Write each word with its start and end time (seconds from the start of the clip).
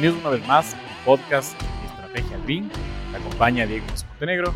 Bienvenidos 0.00 0.24
una 0.24 0.38
vez 0.38 0.48
más 0.48 0.72
al 0.72 1.04
podcast 1.04 1.62
Estrategia 1.84 2.38
BIN. 2.46 2.70
Me 3.12 3.18
acompaña 3.18 3.66
Diego 3.66 3.84
Montenegro 4.08 4.54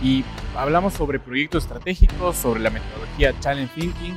y 0.00 0.24
hablamos 0.54 0.94
sobre 0.94 1.18
proyectos 1.18 1.64
estratégicos, 1.64 2.36
sobre 2.36 2.60
la 2.60 2.70
metodología 2.70 3.34
Challenge 3.40 3.74
Thinking. 3.74 4.16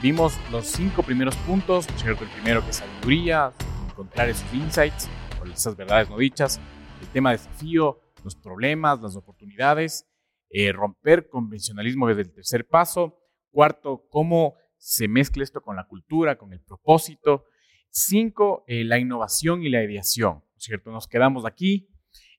Vimos 0.00 0.38
los 0.50 0.68
cinco 0.68 1.02
primeros 1.02 1.36
puntos, 1.36 1.86
¿cierto? 1.96 2.24
El 2.24 2.30
primero 2.30 2.64
que 2.64 2.70
es 2.70 2.76
sabiduría, 2.76 3.52
encontrar 3.90 4.30
esos 4.30 4.54
insights 4.54 5.06
o 5.38 5.44
esas 5.44 5.76
verdades 5.76 6.08
no 6.08 6.16
dichas, 6.16 6.58
el 7.02 7.08
tema 7.08 7.32
desafío, 7.32 8.00
los 8.24 8.34
problemas, 8.36 9.02
las 9.02 9.16
oportunidades, 9.16 10.06
eh, 10.48 10.72
romper 10.72 11.28
convencionalismo 11.28 12.08
desde 12.08 12.22
el 12.22 12.32
tercer 12.32 12.66
paso. 12.66 13.18
Cuarto, 13.50 14.06
cómo 14.08 14.54
se 14.78 15.08
mezcla 15.08 15.42
esto 15.42 15.60
con 15.60 15.76
la 15.76 15.86
cultura, 15.86 16.38
con 16.38 16.54
el 16.54 16.60
propósito. 16.62 17.44
Cinco, 17.90 18.64
eh, 18.66 18.84
la 18.84 18.98
innovación 18.98 19.62
y 19.62 19.68
la 19.68 19.82
ideación, 19.82 20.42
¿cierto? 20.56 20.90
Nos 20.90 21.06
quedamos 21.06 21.44
aquí 21.44 21.88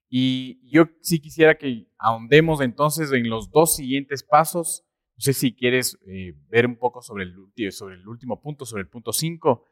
y 0.09 0.59
yo 0.69 0.85
sí 1.01 1.19
quisiera 1.19 1.55
que 1.55 1.87
ahondemos 1.97 2.61
entonces 2.61 3.11
en 3.11 3.29
los 3.29 3.51
dos 3.51 3.75
siguientes 3.75 4.23
pasos. 4.23 4.83
No 5.15 5.21
sé 5.21 5.33
si 5.33 5.53
quieres 5.53 5.97
eh, 6.07 6.33
ver 6.49 6.65
un 6.65 6.77
poco 6.77 7.01
sobre 7.01 7.25
el, 7.25 7.71
sobre 7.71 7.95
el 7.95 8.07
último 8.07 8.41
punto, 8.41 8.65
sobre 8.65 8.81
el 8.81 8.89
punto 8.89 9.13
cinco, 9.13 9.65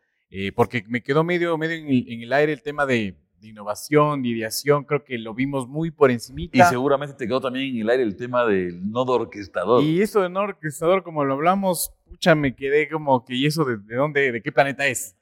porque 0.56 0.84
me 0.88 1.02
quedó 1.02 1.24
medio, 1.24 1.58
medio 1.58 1.76
en 1.76 2.22
el 2.22 2.32
aire 2.34 2.54
el 2.54 2.62
tema 2.62 2.86
de, 2.86 3.18
de 3.40 3.48
innovación, 3.48 4.22
de 4.22 4.30
ideación, 4.30 4.84
creo 4.84 5.04
que 5.04 5.18
lo 5.18 5.34
vimos 5.34 5.68
muy 5.68 5.92
por 5.92 6.12
encimita. 6.12 6.58
Y 6.58 6.62
seguramente 6.70 7.16
te 7.16 7.26
quedó 7.26 7.40
también 7.40 7.76
en 7.76 7.82
el 7.82 7.90
aire 7.90 8.04
el 8.04 8.16
tema 8.16 8.46
del 8.46 8.90
nodo 8.90 9.14
orquestador. 9.14 9.84
Y 9.84 10.02
eso 10.02 10.22
de 10.22 10.30
nodo 10.30 10.46
orquestador, 10.46 11.04
como 11.04 11.24
lo 11.24 11.34
hablamos, 11.36 11.94
pucha, 12.06 12.36
me 12.36 12.56
quedé 12.56 12.90
como 12.90 13.24
que, 13.24 13.36
¿y 13.36 13.46
eso 13.46 13.66
de, 13.66 13.78
dónde, 13.96 14.32
de 14.32 14.42
qué 14.42 14.52
planeta 14.52 14.88
es? 14.88 15.16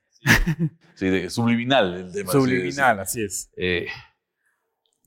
Sí, 0.95 1.09
de, 1.09 1.29
subliminal 1.29 1.93
el 1.93 2.11
tema. 2.11 2.31
Subliminal, 2.31 2.99
así 2.99 3.21
es. 3.21 3.51
Eh, 3.55 3.87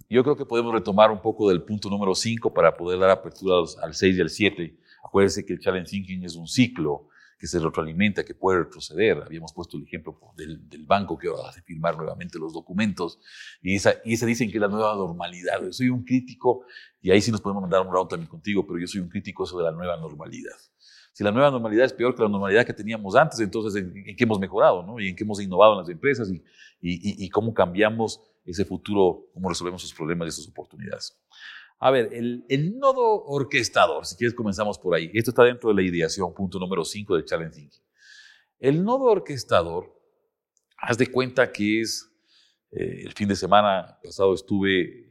yo 0.08 0.22
creo 0.22 0.36
que 0.36 0.44
podemos 0.44 0.72
retomar 0.72 1.10
un 1.10 1.20
poco 1.20 1.48
del 1.48 1.62
punto 1.62 1.88
número 1.88 2.14
5 2.14 2.52
para 2.52 2.76
poder 2.76 2.98
dar 2.98 3.10
apertura 3.10 3.56
al 3.82 3.94
6 3.94 4.16
y 4.16 4.20
al 4.20 4.30
7. 4.30 4.78
Acuérdense 5.04 5.44
que 5.44 5.52
el 5.52 5.60
Challenge 5.60 5.88
Thinking 5.88 6.24
es 6.24 6.36
un 6.36 6.46
ciclo 6.46 7.08
que 7.40 7.46
se 7.46 7.58
retroalimenta, 7.58 8.22
que 8.22 8.34
puede 8.34 8.58
retroceder. 8.58 9.22
Habíamos 9.22 9.52
puesto 9.54 9.78
el 9.78 9.84
ejemplo 9.84 10.20
del, 10.36 10.68
del 10.68 10.84
banco 10.84 11.16
que 11.16 11.28
va 11.28 11.48
a 11.48 11.52
firmar 11.52 11.96
nuevamente 11.96 12.38
los 12.38 12.52
documentos 12.52 13.18
y 13.62 13.76
esa, 13.76 13.94
y 14.04 14.12
esa 14.12 14.26
dicen 14.26 14.50
que 14.50 14.58
es 14.58 14.60
la 14.60 14.68
nueva 14.68 14.94
normalidad. 14.94 15.62
Yo 15.62 15.72
soy 15.72 15.88
un 15.88 16.04
crítico, 16.04 16.66
y 17.00 17.10
ahí 17.10 17.22
sí 17.22 17.32
nos 17.32 17.40
podemos 17.40 17.62
mandar 17.62 17.80
un 17.86 17.92
round 17.92 18.10
también 18.10 18.28
contigo, 18.28 18.66
pero 18.66 18.78
yo 18.78 18.86
soy 18.86 19.00
un 19.00 19.08
crítico 19.08 19.44
eso 19.44 19.56
de 19.56 19.64
la 19.64 19.72
nueva 19.72 19.96
normalidad. 19.96 20.56
Si 21.20 21.24
la 21.24 21.32
nueva 21.32 21.50
normalidad 21.50 21.84
es 21.84 21.92
peor 21.92 22.14
que 22.14 22.22
la 22.22 22.30
normalidad 22.30 22.64
que 22.64 22.72
teníamos 22.72 23.14
antes, 23.14 23.38
entonces 23.40 23.84
¿en, 23.84 24.16
qué 24.16 24.24
hemos 24.24 24.40
mejorado? 24.40 24.82
¿no? 24.82 24.98
¿Y 24.98 25.10
en 25.10 25.14
qué 25.14 25.22
hemos 25.22 25.38
innovado 25.38 25.74
en 25.74 25.80
las 25.80 25.88
empresas? 25.90 26.30
Y, 26.30 26.42
y, 26.80 27.22
y 27.22 27.28
cómo 27.28 27.52
cambiamos 27.52 28.22
ese 28.46 28.64
futuro, 28.64 29.26
cómo 29.34 29.50
resolvemos 29.50 29.84
esos 29.84 29.94
problemas 29.94 30.24
y 30.24 30.28
esas 30.30 30.48
oportunidades. 30.48 31.20
A 31.78 31.90
ver, 31.90 32.08
el, 32.14 32.46
el, 32.48 32.78
nodo 32.78 33.22
orquestador, 33.26 34.06
si 34.06 34.16
quieres 34.16 34.32
comenzamos 34.34 34.78
por 34.78 34.94
ahí. 34.94 35.10
Esto 35.12 35.32
está 35.32 35.44
dentro 35.44 35.68
de 35.68 35.74
la 35.74 35.82
ideación, 35.82 36.32
punto 36.32 36.58
número 36.58 36.86
5 36.86 37.14
de 37.14 37.24
Challenge 37.26 37.54
Thinking. 37.54 37.82
El 38.58 38.82
nodo 38.82 39.04
orquestador, 39.04 39.94
haz 40.78 40.96
de 40.96 41.06
cuenta 41.08 41.52
que 41.52 41.82
es, 41.82 42.10
eh, 42.70 43.02
el 43.04 43.12
fin 43.12 43.28
de 43.28 43.36
semana 43.36 43.98
pasado 44.02 44.32
estuve, 44.32 45.06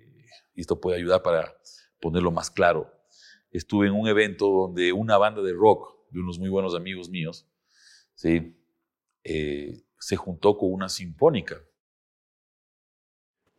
y 0.55 0.61
esto 0.61 0.81
puede 0.81 0.97
ayudar 0.97 1.21
para 1.21 1.55
ponerlo 2.01 2.31
más 2.31 2.49
claro, 2.49 2.91
estuve 3.51 3.85
en 3.85 3.93
un 3.93 4.07
evento 4.07 4.47
donde 4.47 4.91
una 4.91 5.15
banda 5.15 5.43
de 5.43 5.53
rock 5.53 5.98
de 6.09 6.19
unos 6.19 6.39
muy 6.39 6.49
buenos 6.49 6.75
amigos 6.75 7.09
míos, 7.09 7.47
¿sí? 8.15 8.55
Eh, 9.23 9.81
se 9.99 10.15
juntó 10.15 10.57
con 10.57 10.71
una 10.71 10.89
sinfónica 10.89 11.61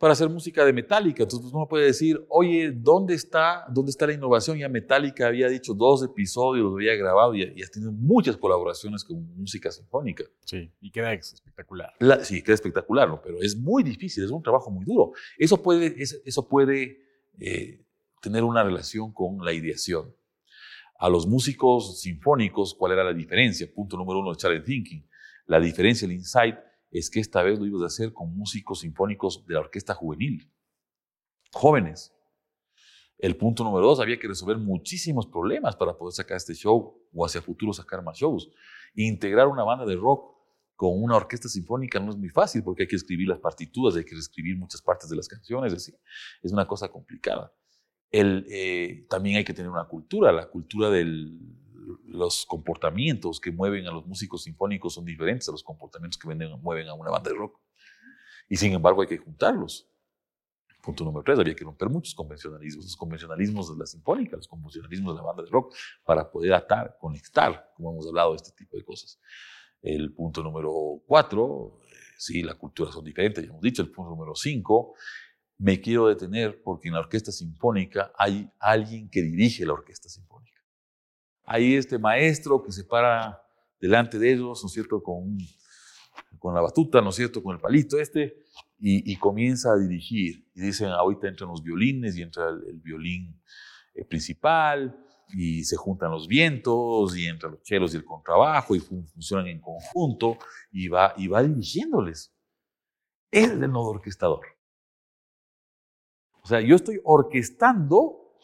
para 0.00 0.14
hacer 0.14 0.30
música 0.30 0.64
de 0.64 0.72
Metallica. 0.72 1.24
Entonces 1.24 1.42
pues, 1.42 1.54
uno 1.54 1.69
puede 1.69 1.84
decir, 1.84 2.24
oye, 2.30 2.72
¿dónde 2.74 3.12
está, 3.12 3.66
¿dónde 3.69 3.91
está 3.91 4.06
la 4.06 4.14
innovación? 4.14 4.56
Ya 4.56 4.66
Metallica 4.66 5.26
había 5.26 5.47
dicho 5.47 5.74
dos 5.74 6.02
episodios, 6.02 6.64
los 6.64 6.74
había 6.74 6.94
grabado 6.97 7.34
y, 7.34 7.42
y 7.42 7.62
ha 7.62 7.66
tenido 7.66 7.92
muchas 7.92 8.38
colaboraciones 8.38 9.04
con 9.04 9.22
música 9.36 9.70
sinfónica. 9.70 10.24
Sí, 10.47 10.72
y 10.80 10.91
queda 10.91 11.12
espectacular. 11.12 11.92
sí, 12.22 12.42
queda 12.42 12.54
espectacular, 12.54 13.10
¿no? 13.10 13.20
pero 13.20 13.42
es 13.42 13.54
muy 13.54 13.82
difícil, 13.82 14.24
es 14.24 14.30
un 14.30 14.42
trabajo 14.42 14.70
muy 14.70 14.86
duro. 14.86 15.12
Eso 15.36 15.62
puede, 15.62 15.94
eso 15.98 16.48
puede 16.48 17.03
eh, 17.38 17.84
tener 18.22 18.42
una 18.42 18.64
relación 18.64 19.12
con 19.12 19.44
la 19.44 19.53
ideación. 19.53 20.14
A 21.00 21.08
los 21.08 21.26
músicos 21.26 22.02
sinfónicos, 22.02 22.74
¿cuál 22.74 22.92
era 22.92 23.02
la 23.02 23.14
diferencia? 23.14 23.66
Punto 23.74 23.96
número 23.96 24.20
uno 24.20 24.32
de 24.32 24.36
Challenge 24.36 24.66
Thinking. 24.66 25.08
La 25.46 25.58
diferencia, 25.58 26.04
el 26.04 26.12
insight, 26.12 26.56
es 26.90 27.08
que 27.08 27.20
esta 27.20 27.42
vez 27.42 27.58
lo 27.58 27.64
ibas 27.64 27.80
a 27.80 27.86
hacer 27.86 28.12
con 28.12 28.36
músicos 28.36 28.80
sinfónicos 28.80 29.46
de 29.46 29.54
la 29.54 29.60
orquesta 29.60 29.94
juvenil, 29.94 30.52
jóvenes. 31.52 32.12
El 33.16 33.34
punto 33.38 33.64
número 33.64 33.86
dos, 33.86 33.98
había 33.98 34.18
que 34.18 34.28
resolver 34.28 34.58
muchísimos 34.58 35.26
problemas 35.26 35.74
para 35.74 35.96
poder 35.96 36.12
sacar 36.12 36.36
este 36.36 36.52
show 36.52 36.94
o 37.14 37.24
hacia 37.24 37.40
futuro 37.40 37.72
sacar 37.72 38.02
más 38.04 38.18
shows. 38.18 38.50
Integrar 38.94 39.46
una 39.46 39.64
banda 39.64 39.86
de 39.86 39.96
rock 39.96 40.36
con 40.76 41.02
una 41.02 41.16
orquesta 41.16 41.48
sinfónica 41.48 41.98
no 41.98 42.10
es 42.10 42.18
muy 42.18 42.28
fácil 42.28 42.62
porque 42.62 42.82
hay 42.82 42.88
que 42.88 42.96
escribir 42.96 43.26
las 43.26 43.38
partituras, 43.38 43.96
hay 43.96 44.04
que 44.04 44.16
escribir 44.16 44.58
muchas 44.58 44.82
partes 44.82 45.08
de 45.08 45.16
las 45.16 45.28
canciones, 45.28 45.72
es, 45.72 45.98
es 46.42 46.52
una 46.52 46.66
cosa 46.66 46.90
complicada. 46.90 47.50
El, 48.10 48.47
eh, 48.50 49.06
también 49.09 49.37
hay 49.37 49.44
que 49.44 49.54
tener 49.54 49.71
una 49.71 49.84
cultura, 49.84 50.32
la 50.32 50.48
cultura 50.48 50.91
del, 50.91 51.38
los 52.06 52.44
comportamientos 52.47 53.41
que 53.41 53.53
mueven 53.53 53.87
a 53.87 53.93
los 53.93 54.06
músicos 54.06 54.43
sinfónicos 54.43 54.94
son 54.94 55.04
diferentes 55.04 55.48
a 55.48 55.53
los 55.53 55.62
comportamientos 55.62 56.19
que 56.19 56.28
mueven 56.28 56.88
a 56.88 56.94
una 56.94 57.10
banda 57.10 57.31
de 57.31 57.37
rock. 57.37 57.59
Y 58.48 58.56
sin 58.56 58.72
embargo 58.72 59.03
hay 59.03 59.09
que 59.09 59.19
juntarlos. 59.19 59.87
Punto 60.82 61.04
número 61.04 61.22
tres, 61.22 61.38
había 61.38 61.54
que 61.54 61.62
romper 61.62 61.91
muchos 61.91 62.15
convencionalismos, 62.15 62.84
los 62.87 62.97
convencionalismos 62.97 63.71
de 63.71 63.78
la 63.78 63.87
sinfónica, 63.87 64.37
los 64.37 64.48
convencionalismos 64.48 65.15
de 65.15 65.21
la 65.21 65.27
banda 65.27 65.42
de 65.42 65.50
rock, 65.50 65.75
para 66.04 66.31
poder 66.31 66.54
atar, 66.54 66.97
conectar, 66.98 67.71
como 67.77 67.92
hemos 67.92 68.06
hablado 68.09 68.31
de 68.31 68.37
este 68.37 68.53
tipo 68.53 68.77
de 68.77 68.84
cosas. 68.84 69.21
El 69.82 70.12
punto 70.12 70.42
número 70.42 71.03
cuatro, 71.06 71.81
eh, 71.87 71.94
sí, 72.16 72.42
la 72.42 72.54
cultura 72.54 72.91
son 72.91 73.04
diferentes, 73.04 73.44
ya 73.44 73.50
hemos 73.50 73.60
dicho. 73.60 73.82
El 73.82 73.91
punto 73.91 74.10
número 74.10 74.34
cinco, 74.34 74.94
me 75.60 75.81
quiero 75.81 76.09
detener 76.09 76.62
porque 76.62 76.88
en 76.88 76.94
la 76.94 77.00
orquesta 77.00 77.31
sinfónica 77.31 78.12
hay 78.16 78.50
alguien 78.59 79.09
que 79.09 79.22
dirige 79.22 79.65
la 79.65 79.75
orquesta 79.75 80.09
sinfónica 80.09 80.31
hay 81.50 81.75
este 81.75 81.98
maestro 81.98 82.62
que 82.62 82.71
se 82.71 82.84
para 82.84 83.43
delante 83.81 84.21
de 84.21 84.34
ellos, 84.34 84.62
¿no 84.62 84.69
es 84.69 84.72
cierto?, 84.72 85.03
con, 85.03 85.37
con 86.38 86.54
la 86.54 86.60
batuta, 86.60 87.00
¿no 87.00 87.09
es 87.09 87.16
cierto?, 87.16 87.43
con 87.43 87.56
el 87.56 87.60
palito 87.60 87.98
este, 87.98 88.44
y, 88.78 89.16
comienza 89.16 89.72
a 89.72 89.76
dirigir. 89.76 90.48
Y 90.54 90.60
dicen, 90.60 90.91
ahorita 90.91 91.26
entran 91.26 91.50
los 91.50 91.65
violines 91.65 92.16
y 92.16 92.22
entra 92.22 92.50
el, 92.50 92.78
violín 92.78 93.42
eh, 93.94 94.04
principal, 94.04 94.97
y 95.32 95.65
se 95.65 95.75
juntan 95.75 96.12
los 96.12 96.28
vientos, 96.28 97.16
y 97.16 97.27
entran 97.27 97.53
los 97.53 97.62
chelos 97.62 97.94
y 97.94 97.97
el 97.97 98.04
contrabajo, 98.04 98.77
y 98.77 98.78
funcionan 98.78 99.48
en 99.48 99.60
conjunto, 99.60 100.38
y 100.71 100.87
va, 100.87 101.15
y 101.16 101.27
va 101.27 101.42
dirigiéndoles. 101.42 102.32
Es 103.32 103.50
el 103.50 103.60
nodo 103.60 103.91
orquestador. 103.91 104.59
Sea, 106.50 106.60
yo 106.60 106.74
estoy 106.74 107.00
orquestando 107.04 108.34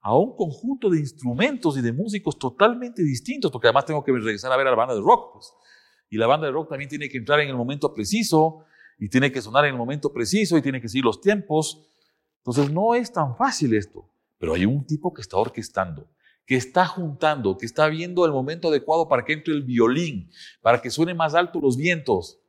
a 0.00 0.16
un 0.16 0.34
conjunto 0.34 0.88
de 0.88 0.98
instrumentos 0.98 1.76
y 1.76 1.82
de 1.82 1.92
músicos 1.92 2.38
totalmente 2.38 3.02
distintos, 3.02 3.50
porque 3.50 3.66
además 3.66 3.84
tengo 3.84 4.02
que 4.02 4.12
regresar 4.12 4.50
a 4.50 4.56
ver 4.56 4.66
a 4.66 4.70
la 4.70 4.76
banda 4.76 4.94
de 4.94 5.02
rock. 5.02 5.34
Pues. 5.34 5.52
Y 6.08 6.16
la 6.16 6.26
banda 6.26 6.46
de 6.46 6.54
rock 6.54 6.70
también 6.70 6.88
tiene 6.88 7.10
que 7.10 7.18
entrar 7.18 7.38
en 7.40 7.50
el 7.50 7.56
momento 7.56 7.92
preciso, 7.92 8.64
y 8.98 9.10
tiene 9.10 9.30
que 9.30 9.42
sonar 9.42 9.66
en 9.66 9.72
el 9.72 9.76
momento 9.76 10.10
preciso, 10.10 10.56
y 10.56 10.62
tiene 10.62 10.80
que 10.80 10.88
seguir 10.88 11.04
los 11.04 11.20
tiempos. 11.20 11.86
Entonces 12.38 12.72
no 12.72 12.94
es 12.94 13.12
tan 13.12 13.36
fácil 13.36 13.74
esto, 13.74 14.08
pero 14.38 14.54
hay 14.54 14.64
un 14.64 14.86
tipo 14.86 15.12
que 15.12 15.20
está 15.20 15.36
orquestando, 15.36 16.08
que 16.46 16.56
está 16.56 16.86
juntando, 16.86 17.58
que 17.58 17.66
está 17.66 17.88
viendo 17.88 18.24
el 18.24 18.32
momento 18.32 18.68
adecuado 18.68 19.06
para 19.06 19.26
que 19.26 19.34
entre 19.34 19.52
el 19.52 19.64
violín, 19.64 20.30
para 20.62 20.80
que 20.80 20.88
suene 20.88 21.12
más 21.12 21.34
alto 21.34 21.60
los 21.60 21.76
vientos. 21.76 22.40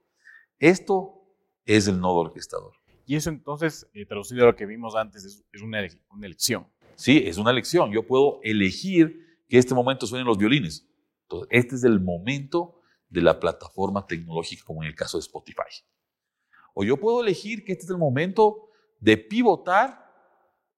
Esto 0.57 1.21
es 1.65 1.89
el 1.89 1.99
nodo 1.99 2.15
orquestador. 2.19 2.80
Y 3.11 3.17
eso 3.17 3.29
entonces, 3.29 3.89
eh, 3.93 4.05
traducido 4.05 4.43
a 4.43 4.45
lo 4.45 4.55
que 4.55 4.65
vimos 4.65 4.95
antes, 4.95 5.25
es, 5.25 5.61
una, 5.61 5.85
una 6.11 6.25
elección. 6.25 6.65
Sí, 6.95 7.21
es 7.25 7.37
una 7.37 7.51
elección. 7.51 7.91
Yo 7.91 8.07
puedo 8.07 8.39
elegir 8.41 9.43
que 9.49 9.57
este 9.57 9.75
momento 9.75 10.07
suenen 10.07 10.25
los 10.25 10.37
violines. 10.37 10.87
Entonces, 11.23 11.49
este 11.51 11.75
es 11.75 11.83
el 11.83 11.99
momento 11.99 12.79
de 13.09 13.21
la 13.21 13.37
plataforma 13.37 14.07
tecnológica, 14.07 14.63
como 14.63 14.81
en 14.81 14.87
el 14.87 14.95
caso 14.95 15.17
de 15.17 15.23
Spotify. 15.23 15.83
O 16.73 16.85
yo 16.85 16.95
puedo 16.95 17.21
elegir 17.21 17.65
que 17.65 17.73
este 17.73 17.83
es 17.83 17.89
el 17.89 17.97
momento 17.97 18.69
de 19.01 19.17
pivotar 19.17 20.09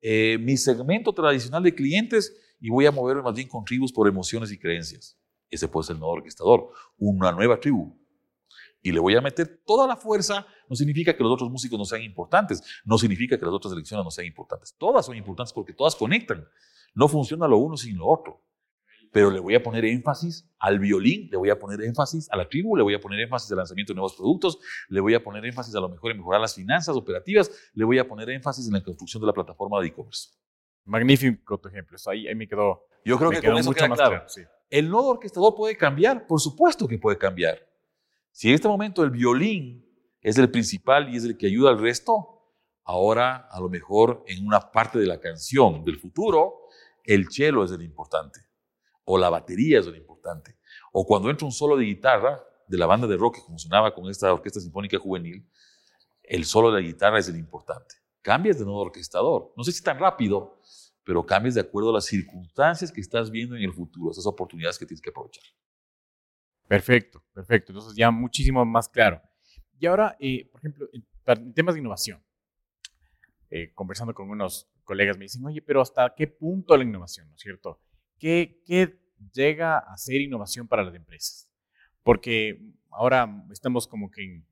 eh, 0.01 0.39
mi 0.39 0.57
segmento 0.57 1.13
tradicional 1.13 1.61
de 1.61 1.75
clientes 1.75 2.35
y 2.59 2.71
voy 2.71 2.87
a 2.87 2.91
moverme 2.91 3.21
más 3.21 3.35
bien 3.35 3.47
con 3.47 3.63
tribus 3.63 3.93
por 3.93 4.07
emociones 4.07 4.51
y 4.51 4.57
creencias. 4.57 5.19
Ese 5.51 5.67
puede 5.67 5.85
ser 5.85 5.97
el 5.97 5.99
nodo 5.99 6.13
orquestador, 6.13 6.71
una 6.97 7.31
nueva 7.31 7.59
tribu, 7.59 7.95
y 8.83 8.91
le 8.91 8.99
voy 8.99 9.15
a 9.15 9.21
meter 9.21 9.63
toda 9.65 9.87
la 9.87 9.95
fuerza, 9.95 10.45
no 10.69 10.75
significa 10.75 11.15
que 11.15 11.23
los 11.23 11.31
otros 11.31 11.49
músicos 11.49 11.79
no 11.79 11.85
sean 11.85 12.03
importantes, 12.03 12.61
no 12.83 12.97
significa 12.97 13.39
que 13.39 13.45
las 13.45 13.53
otras 13.53 13.73
elecciones 13.73 14.03
no 14.03 14.11
sean 14.11 14.27
importantes. 14.27 14.75
Todas 14.77 15.05
son 15.05 15.15
importantes 15.15 15.53
porque 15.53 15.73
todas 15.73 15.95
conectan. 15.95 16.45
No 16.93 17.07
funciona 17.07 17.47
lo 17.47 17.57
uno 17.57 17.77
sin 17.77 17.97
lo 17.97 18.07
otro. 18.07 18.43
pero 19.13 19.29
le 19.29 19.39
voy 19.39 19.53
a 19.53 19.61
poner 19.61 19.85
énfasis 19.85 20.49
al 20.57 20.79
violín, 20.79 21.29
le 21.31 21.37
voy 21.37 21.51
a 21.51 21.59
poner 21.59 21.81
énfasis 21.81 22.27
a 22.31 22.35
la 22.35 22.49
tribu, 22.49 22.75
le 22.75 22.81
voy 22.81 22.95
a 22.95 22.99
poner 22.99 23.19
énfasis 23.19 23.51
al 23.51 23.57
lanzamiento 23.57 23.93
de 23.93 23.95
nuevos 23.95 24.15
productos, 24.15 24.57
le 24.89 24.99
voy 24.99 25.13
a 25.13 25.23
poner 25.23 25.45
énfasis 25.45 25.75
a 25.75 25.79
lo 25.79 25.87
mejor 25.87 26.11
en 26.11 26.17
mejorar 26.17 26.41
las 26.41 26.55
finanzas 26.55 26.95
operativas, 26.95 27.51
le 27.73 27.85
voy 27.85 27.99
a 27.99 28.07
poner 28.07 28.29
énfasis 28.31 28.65
en 28.67 28.73
la 28.73 28.83
construcción 28.83 29.21
de 29.21 29.27
la 29.27 29.33
plataforma 29.33 29.79
de 29.79 29.87
e-commerce. 29.87 30.31
Magnífico 30.85 31.59
tu 31.59 31.69
ejemplo, 31.69 31.95
ahí, 32.07 32.27
ahí 32.27 32.35
me 32.35 32.47
quedó. 32.47 32.87
Yo 33.05 33.17
creo 33.19 33.29
que 33.29 33.41
con 33.41 33.55
eso 33.55 33.71
queda 33.71 33.89
claro. 33.89 34.25
¿El 34.69 34.89
nodo 34.89 35.09
orquestador 35.09 35.53
puede 35.55 35.77
cambiar? 35.77 36.25
Por 36.25 36.41
supuesto 36.41 36.87
que 36.87 36.97
puede 36.97 37.17
cambiar. 37.17 37.59
Si 38.33 38.49
en 38.49 38.55
este 38.55 38.67
momento 38.67 39.03
el 39.03 39.11
violín 39.11 39.87
es 40.19 40.39
el 40.39 40.49
principal 40.49 41.13
y 41.13 41.17
es 41.17 41.23
el 41.23 41.37
que 41.37 41.45
ayuda 41.45 41.69
al 41.69 41.79
resto, 41.79 42.41
ahora 42.83 43.47
a 43.51 43.59
lo 43.59 43.69
mejor 43.69 44.23
en 44.25 44.47
una 44.47 44.71
parte 44.71 44.97
de 44.97 45.05
la 45.05 45.19
canción 45.19 45.85
del 45.85 45.99
futuro, 45.99 46.67
el 47.03 47.29
cello 47.29 47.63
es 47.63 47.71
el 47.71 47.83
importante, 47.83 48.39
o 49.05 49.19
la 49.19 49.29
batería 49.29 49.79
es 49.79 49.85
el 49.85 49.97
importante, 49.97 50.57
o 50.91 51.05
cuando 51.05 51.29
entra 51.29 51.45
un 51.45 51.51
solo 51.51 51.77
de 51.77 51.85
guitarra 51.85 52.43
de 52.67 52.77
la 52.79 52.87
banda 52.87 53.05
de 53.05 53.17
rock 53.17 53.35
que 53.35 53.41
funcionaba 53.41 53.93
con 53.93 54.09
esta 54.09 54.33
orquesta 54.33 54.59
sinfónica 54.59 54.97
juvenil, 54.97 55.47
el 56.23 56.43
solo 56.45 56.71
de 56.71 56.81
la 56.81 56.87
guitarra 56.87 57.19
es 57.19 57.27
el 57.27 57.37
importante. 57.37 57.97
Cambias 58.23 58.57
de 58.57 58.65
nodo 58.65 58.77
orquestador, 58.77 59.53
no 59.55 59.63
sé 59.63 59.71
si 59.71 59.83
tan 59.83 59.99
rápido, 59.99 60.59
pero 61.03 61.23
cambies 61.23 61.53
de 61.53 61.61
acuerdo 61.61 61.91
a 61.91 61.93
las 61.93 62.05
circunstancias 62.05 62.91
que 62.91 63.01
estás 63.01 63.29
viendo 63.29 63.55
en 63.55 63.61
el 63.61 63.73
futuro, 63.73 64.09
esas 64.09 64.25
oportunidades 64.25 64.79
que 64.79 64.87
tienes 64.87 65.01
que 65.01 65.11
aprovechar. 65.11 65.43
Perfecto, 66.67 67.23
perfecto. 67.33 67.71
Entonces 67.71 67.95
ya 67.95 68.11
muchísimo 68.11 68.63
más 68.65 68.89
claro. 68.89 69.21
Y 69.79 69.85
ahora, 69.85 70.15
eh, 70.19 70.49
por 70.51 70.59
ejemplo, 70.61 70.87
en 70.93 71.53
temas 71.53 71.75
de 71.75 71.81
innovación, 71.81 72.23
eh, 73.49 73.71
conversando 73.73 74.13
con 74.13 74.29
unos 74.29 74.69
colegas 74.83 75.17
me 75.17 75.25
dicen, 75.25 75.45
oye, 75.45 75.61
pero 75.61 75.81
¿hasta 75.81 76.13
qué 76.15 76.27
punto 76.27 76.75
la 76.75 76.83
innovación, 76.83 77.29
no 77.29 77.35
es 77.35 77.41
cierto? 77.41 77.79
¿Qué, 78.17 78.61
qué 78.65 78.99
llega 79.33 79.77
a 79.77 79.97
ser 79.97 80.21
innovación 80.21 80.67
para 80.67 80.83
las 80.83 80.95
empresas? 80.95 81.49
Porque 82.03 82.59
ahora 82.91 83.45
estamos 83.51 83.87
como 83.87 84.09
que 84.09 84.23
en, 84.23 84.47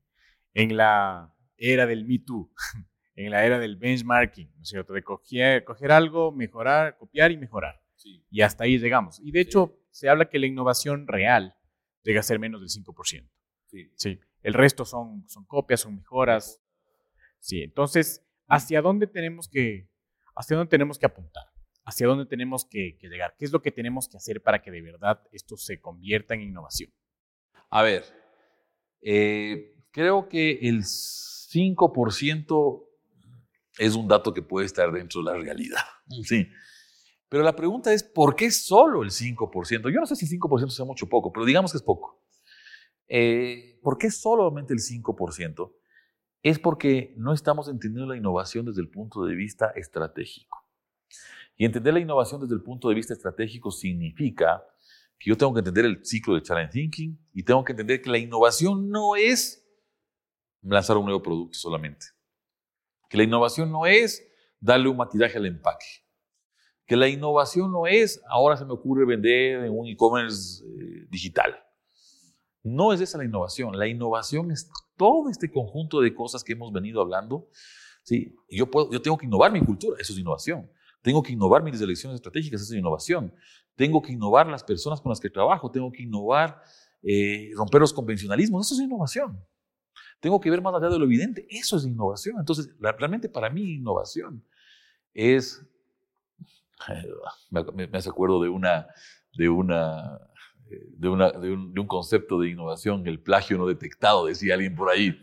en 0.54 0.76
la 0.76 1.34
era 1.56 1.86
del 1.86 2.04
Me 2.04 2.18
Too, 2.18 2.50
en 3.16 3.30
la 3.30 3.44
era 3.44 3.58
del 3.58 3.76
benchmarking, 3.76 4.52
¿no 4.56 4.62
es 4.62 4.68
cierto? 4.68 4.92
De 4.92 5.02
coger, 5.02 5.64
coger 5.64 5.92
algo, 5.92 6.32
mejorar, 6.32 6.96
copiar 6.96 7.32
y 7.32 7.36
mejorar. 7.36 7.80
Y 8.30 8.40
hasta 8.40 8.64
ahí 8.64 8.78
llegamos. 8.78 9.20
Y 9.20 9.30
de 9.30 9.40
hecho, 9.40 9.78
se 9.90 10.08
habla 10.08 10.28
que 10.28 10.38
la 10.40 10.46
innovación 10.46 11.06
real 11.06 11.54
llega 12.02 12.20
a 12.20 12.22
ser 12.22 12.38
menos 12.38 12.60
del 12.60 12.70
5%. 12.70 13.28
Sí. 13.66 13.90
sí. 13.94 14.20
El 14.42 14.54
resto 14.54 14.84
son, 14.84 15.28
son 15.28 15.44
copias, 15.44 15.80
son 15.80 15.96
mejoras. 15.96 16.60
Sí, 17.38 17.62
entonces, 17.62 18.24
¿hacia 18.46 18.82
dónde 18.82 19.06
tenemos 19.06 19.48
que, 19.48 19.88
hacia 20.34 20.56
dónde 20.56 20.70
tenemos 20.70 20.98
que 20.98 21.06
apuntar? 21.06 21.44
¿Hacia 21.84 22.06
dónde 22.06 22.26
tenemos 22.26 22.64
que, 22.64 22.96
que 22.98 23.08
llegar? 23.08 23.34
¿Qué 23.38 23.44
es 23.44 23.52
lo 23.52 23.62
que 23.62 23.72
tenemos 23.72 24.08
que 24.08 24.16
hacer 24.16 24.42
para 24.42 24.62
que 24.62 24.70
de 24.70 24.82
verdad 24.82 25.22
esto 25.32 25.56
se 25.56 25.80
convierta 25.80 26.34
en 26.34 26.42
innovación? 26.42 26.92
A 27.70 27.82
ver, 27.82 28.04
eh, 29.00 29.74
creo 29.90 30.28
que 30.28 30.58
el 30.62 30.84
5% 30.84 32.88
es 33.78 33.94
un 33.94 34.08
dato 34.08 34.32
que 34.32 34.42
puede 34.42 34.66
estar 34.66 34.92
dentro 34.92 35.22
de 35.22 35.32
la 35.32 35.38
realidad. 35.38 35.82
Sí. 36.24 36.48
Pero 37.32 37.44
la 37.44 37.56
pregunta 37.56 37.90
es, 37.94 38.02
¿por 38.02 38.36
qué 38.36 38.50
solo 38.50 39.02
el 39.02 39.08
5%? 39.08 39.90
Yo 39.90 40.00
no 40.00 40.04
sé 40.04 40.16
si 40.16 40.26
5% 40.38 40.68
sea 40.68 40.84
mucho 40.84 41.06
o 41.06 41.08
poco, 41.08 41.32
pero 41.32 41.46
digamos 41.46 41.72
que 41.72 41.78
es 41.78 41.82
poco. 41.82 42.22
Eh, 43.08 43.80
¿Por 43.82 43.96
qué 43.96 44.10
solamente 44.10 44.74
el 44.74 44.80
5%? 44.80 45.72
Es 46.42 46.58
porque 46.58 47.14
no 47.16 47.32
estamos 47.32 47.68
entendiendo 47.68 48.12
la 48.12 48.18
innovación 48.18 48.66
desde 48.66 48.82
el 48.82 48.90
punto 48.90 49.24
de 49.24 49.34
vista 49.34 49.72
estratégico. 49.74 50.58
Y 51.56 51.64
entender 51.64 51.94
la 51.94 52.00
innovación 52.00 52.42
desde 52.42 52.54
el 52.54 52.62
punto 52.62 52.90
de 52.90 52.96
vista 52.96 53.14
estratégico 53.14 53.70
significa 53.70 54.62
que 55.18 55.30
yo 55.30 55.36
tengo 55.38 55.54
que 55.54 55.60
entender 55.60 55.86
el 55.86 56.04
ciclo 56.04 56.34
de 56.34 56.42
challenge 56.42 56.72
thinking 56.72 57.18
y 57.32 57.44
tengo 57.44 57.64
que 57.64 57.72
entender 57.72 58.02
que 58.02 58.10
la 58.10 58.18
innovación 58.18 58.90
no 58.90 59.16
es 59.16 59.66
lanzar 60.60 60.98
un 60.98 61.06
nuevo 61.06 61.22
producto 61.22 61.58
solamente. 61.58 62.08
Que 63.08 63.16
la 63.16 63.22
innovación 63.22 63.72
no 63.72 63.86
es 63.86 64.22
darle 64.60 64.90
un 64.90 64.98
maquillaje 64.98 65.38
al 65.38 65.46
empaque. 65.46 66.01
Que 66.86 66.96
la 66.96 67.08
innovación 67.08 67.70
no 67.70 67.86
es 67.86 68.22
ahora 68.28 68.56
se 68.56 68.64
me 68.64 68.72
ocurre 68.72 69.04
vender 69.04 69.64
en 69.64 69.76
un 69.76 69.86
e-commerce 69.86 70.64
eh, 70.64 71.06
digital. 71.10 71.54
No 72.62 72.92
es 72.92 73.00
esa 73.00 73.18
la 73.18 73.24
innovación. 73.24 73.76
La 73.76 73.86
innovación 73.88 74.50
es 74.50 74.70
todo 74.96 75.28
este 75.30 75.50
conjunto 75.50 76.00
de 76.00 76.14
cosas 76.14 76.44
que 76.44 76.52
hemos 76.52 76.72
venido 76.72 77.00
hablando. 77.00 77.48
¿sí? 78.02 78.34
Yo, 78.48 78.70
puedo, 78.70 78.90
yo 78.90 79.00
tengo 79.00 79.16
que 79.16 79.26
innovar 79.26 79.52
mi 79.52 79.60
cultura, 79.60 79.96
eso 80.00 80.12
es 80.12 80.18
innovación. 80.18 80.70
Tengo 81.02 81.22
que 81.22 81.32
innovar 81.32 81.62
mis 81.62 81.80
elecciones 81.80 82.16
estratégicas, 82.16 82.60
eso 82.60 82.72
es 82.72 82.78
innovación. 82.78 83.34
Tengo 83.74 84.00
que 84.02 84.12
innovar 84.12 84.46
las 84.46 84.62
personas 84.62 85.00
con 85.00 85.10
las 85.10 85.18
que 85.18 85.30
trabajo, 85.30 85.70
tengo 85.70 85.90
que 85.90 86.02
innovar, 86.02 86.62
eh, 87.02 87.50
romper 87.56 87.80
los 87.80 87.92
convencionalismos, 87.92 88.66
eso 88.66 88.74
es 88.74 88.86
innovación. 88.86 89.44
Tengo 90.20 90.38
que 90.38 90.50
ver 90.50 90.62
más 90.62 90.72
allá 90.74 90.88
de 90.88 90.98
lo 91.00 91.04
evidente. 91.04 91.46
Eso 91.50 91.76
es 91.76 91.84
innovación. 91.84 92.36
Entonces, 92.38 92.72
realmente 92.78 93.28
para 93.28 93.50
mí 93.50 93.74
innovación 93.74 94.44
es, 95.12 95.66
me, 97.50 97.88
hace 97.92 98.08
acuerdo 98.08 98.42
de 98.42 98.48
una, 98.48 98.86
de 99.34 99.48
una, 99.48 100.20
de, 100.98 101.08
un, 101.08 101.72
de 101.74 101.80
un 101.80 101.86
concepto 101.86 102.38
de 102.38 102.50
innovación, 102.50 103.06
el 103.06 103.20
plagio 103.20 103.58
no 103.58 103.66
detectado, 103.66 104.26
decía 104.26 104.54
alguien 104.54 104.74
por 104.74 104.90
ahí. 104.90 105.20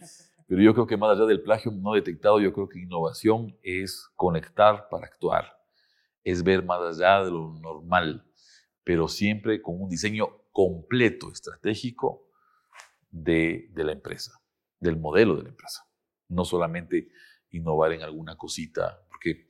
Pero 0.48 0.62
yo 0.62 0.74
creo 0.74 0.88
que 0.88 0.98
más 0.98 1.16
allá 1.16 1.26
del 1.26 1.42
plagio 1.42 1.72
no 1.72 1.94
detectado, 1.94 2.40
yo 2.40 2.54
creo 2.54 2.68
que 2.68 2.80
innovación 2.80 3.58
es 3.62 4.10
conectar 4.16 4.90
para 4.90 5.06
actuar, 5.06 5.60
es 6.24 6.44
ver 6.44 6.64
más 6.64 6.82
allá 6.82 7.24
de 7.24 7.32
lo 7.32 7.54
normal, 7.54 8.26
pero 8.84 9.08
siempre 9.08 9.62
con 9.62 9.80
un 9.80 9.90
diseño 9.90 10.28
completo, 10.52 11.32
estratégico 11.32 12.26
de, 13.12 13.70
de 13.72 13.84
la 13.84 13.92
empresa 13.92 14.40
del 14.80 14.98
modelo 14.98 15.36
de 15.36 15.44
la 15.44 15.50
empresa, 15.50 15.86
no 16.28 16.46
solamente 16.46 17.10
innovar 17.52 17.92
en 17.94 18.04
alguna 18.04 18.36
cosita, 18.36 19.02
porque 19.10 19.48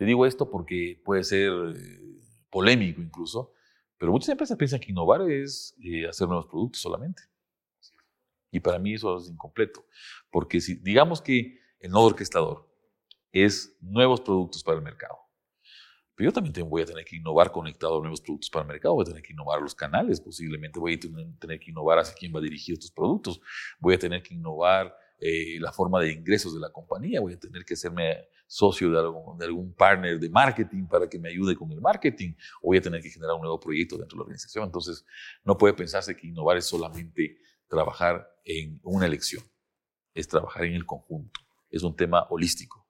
te 0.00 0.06
digo 0.06 0.24
esto 0.24 0.50
porque 0.50 0.98
puede 1.04 1.22
ser 1.24 1.52
eh, 1.76 2.22
polémico 2.48 3.02
incluso, 3.02 3.52
pero 3.98 4.10
muchas 4.10 4.30
empresas 4.30 4.56
piensan 4.56 4.80
que 4.80 4.92
innovar 4.92 5.20
es 5.30 5.76
eh, 5.84 6.08
hacer 6.08 6.26
nuevos 6.26 6.46
productos 6.46 6.80
solamente. 6.80 7.24
Y 8.50 8.60
para 8.60 8.78
mí 8.78 8.94
eso 8.94 9.18
es 9.18 9.28
incompleto, 9.28 9.84
porque 10.30 10.62
si 10.62 10.76
digamos 10.76 11.20
que 11.20 11.60
el 11.80 11.90
nodo 11.90 12.06
orquestador 12.06 12.66
es 13.30 13.76
nuevos 13.82 14.22
productos 14.22 14.64
para 14.64 14.78
el 14.78 14.82
mercado, 14.82 15.18
pero 16.14 16.30
yo 16.30 16.32
también 16.32 16.66
voy 16.66 16.80
a 16.80 16.86
tener 16.86 17.04
que 17.04 17.16
innovar 17.16 17.52
conectado 17.52 17.98
a 17.98 18.00
nuevos 18.00 18.22
productos 18.22 18.48
para 18.48 18.62
el 18.62 18.68
mercado, 18.68 18.94
voy 18.94 19.02
a 19.02 19.08
tener 19.08 19.22
que 19.22 19.34
innovar 19.34 19.60
los 19.60 19.74
canales, 19.74 20.18
posiblemente 20.18 20.80
voy 20.80 20.94
a 20.94 21.38
tener 21.38 21.60
que 21.60 21.72
innovar 21.72 21.98
hacia 21.98 22.14
quién 22.14 22.34
va 22.34 22.38
a 22.38 22.42
dirigir 22.42 22.72
estos 22.72 22.90
productos, 22.90 23.38
voy 23.78 23.96
a 23.96 23.98
tener 23.98 24.22
que 24.22 24.32
innovar 24.32 24.96
eh, 25.20 25.58
la 25.60 25.72
forma 25.72 26.00
de 26.00 26.12
ingresos 26.12 26.54
de 26.54 26.60
la 26.60 26.72
compañía, 26.72 27.20
voy 27.20 27.34
a 27.34 27.38
tener 27.38 27.64
que 27.64 27.74
hacerme 27.74 28.28
socio 28.46 28.90
de 28.90 28.98
algún, 28.98 29.38
de 29.38 29.44
algún 29.44 29.74
partner 29.74 30.18
de 30.18 30.30
marketing 30.30 30.86
para 30.86 31.08
que 31.08 31.18
me 31.18 31.28
ayude 31.28 31.54
con 31.54 31.70
el 31.70 31.80
marketing, 31.80 32.32
o 32.62 32.68
voy 32.68 32.78
a 32.78 32.80
tener 32.80 33.02
que 33.02 33.10
generar 33.10 33.34
un 33.34 33.42
nuevo 33.42 33.60
proyecto 33.60 33.96
dentro 33.98 34.16
de 34.16 34.18
la 34.18 34.22
organización. 34.22 34.64
Entonces, 34.64 35.04
no 35.44 35.58
puede 35.58 35.74
pensarse 35.74 36.16
que 36.16 36.26
innovar 36.26 36.56
es 36.56 36.66
solamente 36.66 37.38
trabajar 37.68 38.28
en 38.44 38.80
una 38.82 39.06
elección, 39.06 39.44
es 40.14 40.26
trabajar 40.26 40.64
en 40.64 40.74
el 40.74 40.86
conjunto, 40.86 41.40
es 41.70 41.82
un 41.82 41.94
tema 41.94 42.26
holístico. 42.30 42.88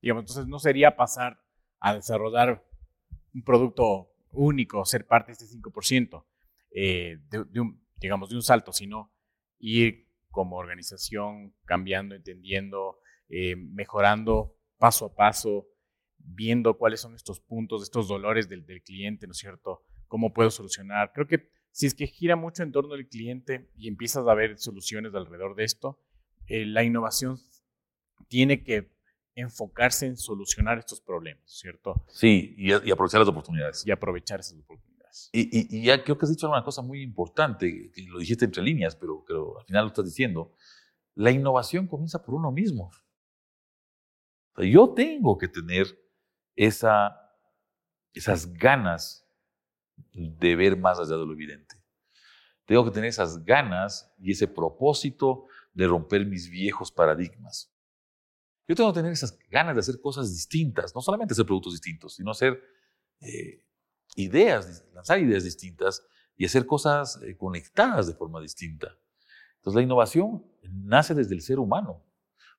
Digamos, 0.00 0.22
entonces 0.22 0.46
no 0.46 0.58
sería 0.58 0.96
pasar 0.96 1.40
a 1.80 1.94
desarrollar 1.94 2.64
un 3.34 3.42
producto 3.42 4.12
único, 4.30 4.84
ser 4.84 5.06
parte 5.06 5.32
de 5.32 5.44
este 5.44 5.58
5% 5.58 6.24
eh, 6.70 7.18
de, 7.28 7.60
un, 7.60 7.84
digamos, 8.00 8.30
de 8.30 8.36
un 8.36 8.42
salto, 8.42 8.72
sino 8.72 9.12
ir 9.58 10.01
como 10.32 10.56
organización 10.56 11.54
cambiando, 11.64 12.16
entendiendo, 12.16 12.98
eh, 13.28 13.54
mejorando 13.54 14.56
paso 14.78 15.06
a 15.06 15.14
paso, 15.14 15.68
viendo 16.18 16.76
cuáles 16.76 17.00
son 17.00 17.14
estos 17.14 17.38
puntos, 17.38 17.84
estos 17.84 18.08
dolores 18.08 18.48
del, 18.48 18.64
cliente, 18.82 19.26
¿no 19.28 19.32
es 19.32 19.38
cierto? 19.38 19.84
¿Cómo 20.08 20.32
puedo 20.32 20.50
solucionar? 20.50 21.12
Creo 21.14 21.28
que 21.28 21.48
si 21.70 21.86
es 21.86 21.94
que 21.94 22.08
gira 22.08 22.34
mucho 22.34 22.64
en 22.64 22.72
torno 22.72 22.94
al 22.94 23.06
cliente 23.06 23.70
y 23.76 23.88
empiezas 23.88 24.26
a 24.26 24.34
ver 24.34 24.58
soluciones 24.58 25.14
alrededor 25.14 25.54
de 25.54 25.64
esto, 25.64 26.00
eh, 26.48 26.66
la 26.66 26.82
innovación 26.82 27.38
tiene 28.28 28.64
que 28.64 28.90
enfocarse 29.34 30.06
en 30.06 30.16
solucionar 30.16 30.78
estos 30.78 31.00
problemas, 31.00 31.44
¿cierto? 31.46 32.04
Sí, 32.08 32.54
y, 32.58 32.72
aprovechar 32.72 33.20
las 33.20 33.28
oportunidades. 33.28 33.86
Y 33.86 33.90
aprovechar 33.90 34.40
esas 34.40 34.58
oportunidades. 34.58 34.91
Y, 35.32 35.82
ya 35.84 36.02
creo 36.02 36.16
que 36.16 36.24
has 36.24 36.30
dicho 36.30 36.48
una 36.48 36.64
cosa 36.64 36.82
muy 36.82 37.02
importante, 37.02 37.90
que 37.92 38.02
lo 38.02 38.18
dijiste 38.18 38.44
entre 38.44 38.62
líneas, 38.62 38.96
pero, 38.96 39.24
pero 39.26 39.58
al 39.58 39.64
final 39.66 39.84
lo 39.84 39.88
estás 39.88 40.06
diciendo. 40.06 40.52
La 41.14 41.30
innovación 41.30 41.86
comienza 41.86 42.22
por 42.22 42.34
uno 42.34 42.50
mismo. 42.50 42.90
yo 44.56 44.92
tengo 44.94 45.36
que 45.38 45.48
tener 45.48 45.86
esa, 46.56 47.18
esas 48.12 48.52
ganas 48.54 49.26
de 50.12 50.56
ver 50.56 50.76
más 50.76 50.98
allá 50.98 51.16
de 51.16 51.26
lo 51.26 51.32
evidente. 51.32 51.76
Tengo 52.64 52.84
que 52.84 52.90
tener 52.90 53.08
esas 53.08 53.44
ganas 53.44 54.12
y 54.18 54.32
ese 54.32 54.48
propósito 54.48 55.46
de 55.74 55.86
romper 55.86 56.26
mis 56.26 56.48
viejos 56.48 56.92
paradigmas. 56.92 57.72
Yo 58.68 58.76
tengo 58.76 58.92
que 58.92 59.00
tener 59.00 59.12
esas 59.12 59.38
ganas 59.50 59.74
de 59.74 59.80
hacer 59.80 60.00
cosas 60.00 60.32
distintas, 60.32 60.94
no 60.94 61.00
solamente 61.00 61.32
hacer 61.32 61.44
productos 61.44 61.72
distintos, 61.74 62.14
sino 62.14 62.30
hacer, 62.30 62.62
eh, 63.20 63.64
ideas, 64.16 64.84
lanzar 64.92 65.18
ideas 65.18 65.44
distintas 65.44 66.04
y 66.36 66.44
hacer 66.44 66.66
cosas 66.66 67.20
eh, 67.22 67.36
conectadas 67.36 68.06
de 68.06 68.14
forma 68.14 68.40
distinta. 68.40 68.96
Entonces 69.56 69.76
la 69.76 69.82
innovación 69.82 70.44
nace 70.62 71.14
desde 71.14 71.34
el 71.34 71.42
ser 71.42 71.58
humano. 71.58 72.04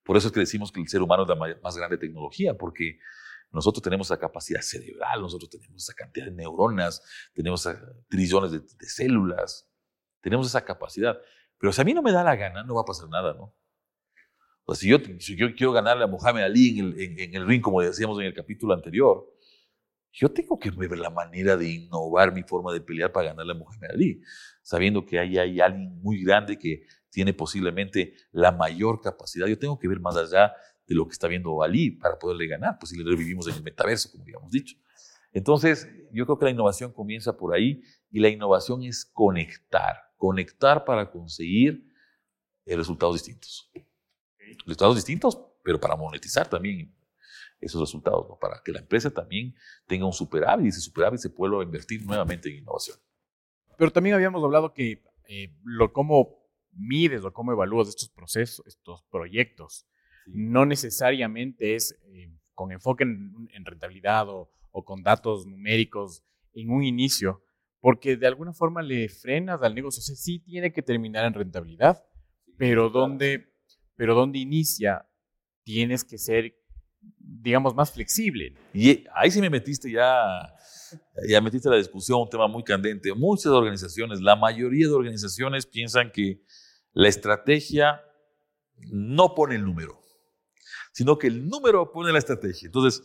Por 0.03 0.17
eso 0.17 0.27
es 0.27 0.33
que 0.33 0.39
decimos 0.39 0.71
que 0.71 0.81
el 0.81 0.87
ser 0.87 1.01
humano 1.01 1.23
es 1.23 1.29
la 1.29 1.35
más 1.61 1.77
grande 1.77 1.97
tecnología, 1.97 2.57
porque 2.57 2.99
nosotros 3.51 3.81
tenemos 3.81 4.07
esa 4.07 4.19
capacidad 4.19 4.61
cerebral, 4.61 5.21
nosotros 5.21 5.49
tenemos 5.49 5.83
esa 5.83 5.93
cantidad 5.93 6.25
de 6.25 6.31
neuronas, 6.31 7.03
tenemos 7.33 7.67
trillones 8.09 8.51
de, 8.51 8.87
células, 8.87 9.69
tenemos 10.21 10.47
esa 10.47 10.63
capacidad. 10.65 11.17
Pero 11.57 11.71
si 11.71 11.81
a 11.81 11.83
mí 11.83 11.93
no 11.93 12.01
me 12.01 12.11
da 12.11 12.23
la 12.23 12.35
gana, 12.35 12.63
no 12.63 12.75
va 12.75 12.81
a 12.81 12.85
pasar 12.85 13.07
nada, 13.09 13.33
¿no? 13.33 13.55
O 14.65 14.73
sea, 14.73 14.81
si 14.81 14.89
yo, 14.89 14.97
si 15.19 15.35
yo 15.35 15.53
quiero 15.55 15.73
ganarle 15.73 16.05
a 16.05 16.07
Mohamed 16.07 16.43
Ali 16.43 16.79
en 16.79 17.35
el 17.35 17.45
ring, 17.45 17.61
como 17.61 17.81
decíamos 17.81 18.17
en 18.19 18.25
el 18.25 18.33
capítulo 18.33 18.73
anterior, 18.73 19.32
yo 20.13 20.31
tengo 20.31 20.59
que 20.59 20.69
ver 20.69 20.97
la 20.97 21.09
manera 21.09 21.57
de 21.57 21.67
innovar 21.67 22.33
mi 22.33 22.43
forma 22.43 22.71
de 22.71 22.81
pelear 22.81 23.11
para 23.11 23.29
ganarle 23.29 23.53
a 23.53 23.55
Muhammad 23.55 23.91
Ali, 23.91 24.21
sabiendo 24.61 25.03
que 25.05 25.17
ahí 25.19 25.39
hay 25.39 25.59
alguien 25.59 25.99
muy 26.01 26.23
grande 26.23 26.57
que 26.57 26.83
tiene 27.09 27.33
posiblemente 27.33 28.13
la 28.31 28.51
mayor 28.51 29.01
capacidad. 29.01 29.47
Yo 29.47 29.57
tengo 29.57 29.79
que 29.79 29.87
ver 29.87 29.99
más 29.99 30.15
allá 30.15 30.53
de 30.85 30.93
lo 30.93 31.07
que 31.07 31.13
está 31.13 31.27
viendo 31.27 31.63
Ali 31.63 31.91
para 31.91 32.19
poderle 32.19 32.47
ganar, 32.47 32.77
pues 32.79 32.91
si 32.91 32.97
le 32.97 33.09
revivimos 33.09 33.47
en 33.47 33.55
el 33.55 33.63
metaverso, 33.63 34.11
como 34.11 34.23
habíamos 34.23 34.51
dicho. 34.51 34.77
Entonces, 35.31 35.89
yo 36.11 36.25
creo 36.25 36.37
que 36.37 36.45
la 36.45 36.51
innovación 36.51 36.93
comienza 36.93 37.35
por 37.35 37.55
ahí 37.55 37.81
y 38.11 38.19
la 38.19 38.29
innovación 38.29 38.83
es 38.83 39.05
conectar, 39.05 39.95
conectar 40.15 40.85
para 40.85 41.09
conseguir 41.09 41.91
eh, 42.65 42.75
resultados 42.75 43.15
distintos. 43.15 43.71
Resultados 44.59 44.95
distintos, 44.95 45.39
pero 45.63 45.79
para 45.79 45.95
monetizar 45.95 46.47
también 46.47 46.93
esos 47.63 47.81
resultados, 47.81 48.27
¿no? 48.29 48.37
para 48.37 48.61
que 48.63 48.71
la 48.71 48.79
empresa 48.79 49.09
también 49.09 49.55
tenga 49.87 50.05
un 50.05 50.13
superávit 50.13 50.65
y 50.65 50.69
ese 50.69 50.81
superávit 50.81 51.19
se 51.19 51.29
pueda 51.29 51.61
invertir 51.63 52.05
nuevamente 52.05 52.49
en 52.49 52.57
innovación. 52.57 52.97
Pero 53.77 53.91
también 53.91 54.15
habíamos 54.15 54.43
hablado 54.43 54.73
que 54.73 55.03
eh, 55.27 55.55
lo, 55.63 55.91
cómo 55.93 56.43
mides 56.71 57.23
o 57.23 57.33
cómo 57.33 57.51
evalúas 57.51 57.89
estos 57.89 58.09
procesos, 58.09 58.65
estos 58.67 59.03
proyectos, 59.09 59.87
no 60.25 60.65
necesariamente 60.65 61.75
es 61.75 61.99
eh, 62.07 62.31
con 62.53 62.71
enfoque 62.71 63.03
en, 63.03 63.65
rentabilidad 63.65 64.29
o, 64.29 64.49
o, 64.71 64.85
con 64.85 65.03
datos 65.03 65.45
numéricos 65.45 66.23
en 66.53 66.69
un 66.69 66.83
inicio, 66.83 67.43
porque 67.79 68.15
de 68.15 68.27
alguna 68.27 68.53
forma 68.53 68.81
le 68.81 69.09
frenas 69.09 69.61
al 69.61 69.75
negocio. 69.75 69.99
O 69.99 70.03
sea, 70.03 70.15
sí 70.15 70.39
tiene 70.39 70.71
que 70.71 70.81
terminar 70.81 71.25
en 71.25 71.33
rentabilidad, 71.33 72.03
pero, 72.57 72.89
donde, 72.89 73.53
pero 73.95 74.15
donde 74.15 74.39
inicia 74.39 75.07
tienes 75.63 76.03
que 76.03 76.17
ser 76.17 76.55
digamos, 77.17 77.75
más 77.75 77.91
flexible. 77.91 78.55
Y 78.73 79.05
ahí 79.13 79.29
sí 79.31 79.41
me 79.41 79.49
metiste 79.49 79.91
ya, 79.91 80.21
ya 81.27 81.41
metiste 81.41 81.69
la 81.69 81.77
discusión, 81.77 82.21
un 82.21 82.29
tema 82.29 82.47
muy 82.47 82.63
candente. 82.63 83.13
Muchas 83.13 83.47
organizaciones, 83.47 84.21
la 84.21 84.35
mayoría 84.35 84.87
de 84.87 84.93
organizaciones 84.93 85.65
piensan 85.65 86.11
que 86.11 86.41
la 86.93 87.09
estrategia 87.09 88.01
no 88.77 89.35
pone 89.35 89.55
el 89.55 89.65
número, 89.65 90.01
sino 90.93 91.17
que 91.17 91.27
el 91.27 91.47
número 91.47 91.91
pone 91.91 92.11
la 92.11 92.19
estrategia. 92.19 92.67
Entonces, 92.67 93.03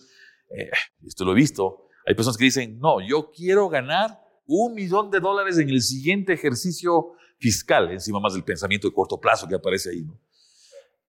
eh, 0.57 0.71
esto 1.07 1.25
lo 1.25 1.33
he 1.33 1.35
visto, 1.35 1.89
hay 2.07 2.15
personas 2.15 2.39
que 2.39 2.45
dicen, 2.45 2.79
no, 2.79 3.07
yo 3.07 3.31
quiero 3.31 3.69
ganar 3.69 4.19
un 4.47 4.75
millón 4.75 5.11
de 5.11 5.21
dólares 5.21 5.59
en 5.59 5.69
el 5.69 5.83
siguiente 5.83 6.33
ejercicio 6.33 7.13
fiscal, 7.39 7.91
encima 7.91 8.19
más 8.19 8.33
del 8.33 8.45
pensamiento 8.45 8.89
de 8.89 8.95
corto 8.95 9.21
plazo 9.21 9.47
que 9.47 9.55
aparece 9.55 9.91
ahí, 9.91 10.03
¿no? 10.03 10.19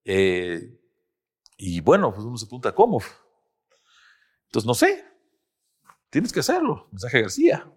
Eh, 0.04 0.78
y 1.62 1.82
bueno, 1.82 2.14
pues 2.14 2.26
uno 2.26 2.38
se 2.38 2.46
pregunta, 2.46 2.74
¿cómo? 2.74 3.02
Entonces, 4.46 4.66
no 4.66 4.74
sé. 4.74 5.04
Tienes 6.10 6.32
que 6.32 6.40
hacerlo. 6.40 6.88
Mensaje 6.90 7.22
García. 7.22 7.70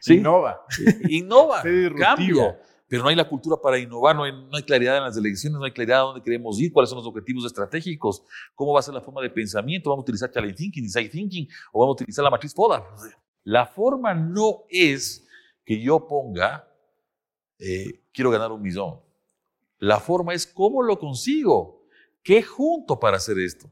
¿Sí? 0.00 0.16
Innova. 0.16 0.66
Innova. 1.08 1.62
cambia. 1.96 2.60
Pero 2.88 3.04
no 3.04 3.08
hay 3.08 3.14
la 3.14 3.28
cultura 3.28 3.56
para 3.62 3.78
innovar, 3.78 4.16
no 4.16 4.24
hay, 4.24 4.32
no 4.32 4.56
hay, 4.56 4.64
claridad 4.64 4.96
en 4.96 5.04
las 5.04 5.16
elecciones, 5.16 5.60
no 5.60 5.64
hay 5.64 5.70
claridad 5.70 6.00
a 6.00 6.02
dónde 6.02 6.22
queremos 6.22 6.58
ir, 6.60 6.72
cuáles 6.72 6.90
son 6.90 6.98
los 6.98 7.06
objetivos 7.06 7.44
estratégicos, 7.44 8.24
cómo 8.56 8.72
va 8.72 8.80
a 8.80 8.82
ser 8.82 8.94
la 8.94 9.00
forma 9.00 9.22
de 9.22 9.30
pensamiento, 9.30 9.90
vamos 9.90 10.02
a 10.02 10.06
utilizar 10.06 10.32
challenge 10.32 10.56
thinking, 10.56 10.82
design 10.82 11.08
thinking, 11.08 11.48
o 11.70 11.78
vamos 11.78 11.92
a 11.92 12.02
utilizar 12.02 12.24
la 12.24 12.30
matriz 12.30 12.52
FODA. 12.52 12.84
La 13.44 13.64
forma 13.64 14.12
no 14.12 14.64
es 14.68 15.24
que 15.64 15.80
yo 15.80 16.08
ponga, 16.08 16.68
eh, 17.60 18.02
quiero 18.12 18.32
ganar 18.32 18.50
un 18.50 18.60
millón. 18.60 18.98
La 19.78 20.00
forma 20.00 20.34
es 20.34 20.44
cómo 20.44 20.82
lo 20.82 20.98
consigo. 20.98 21.79
¿Qué 22.22 22.42
junto 22.42 22.98
para 22.98 23.16
hacer 23.16 23.38
esto? 23.38 23.70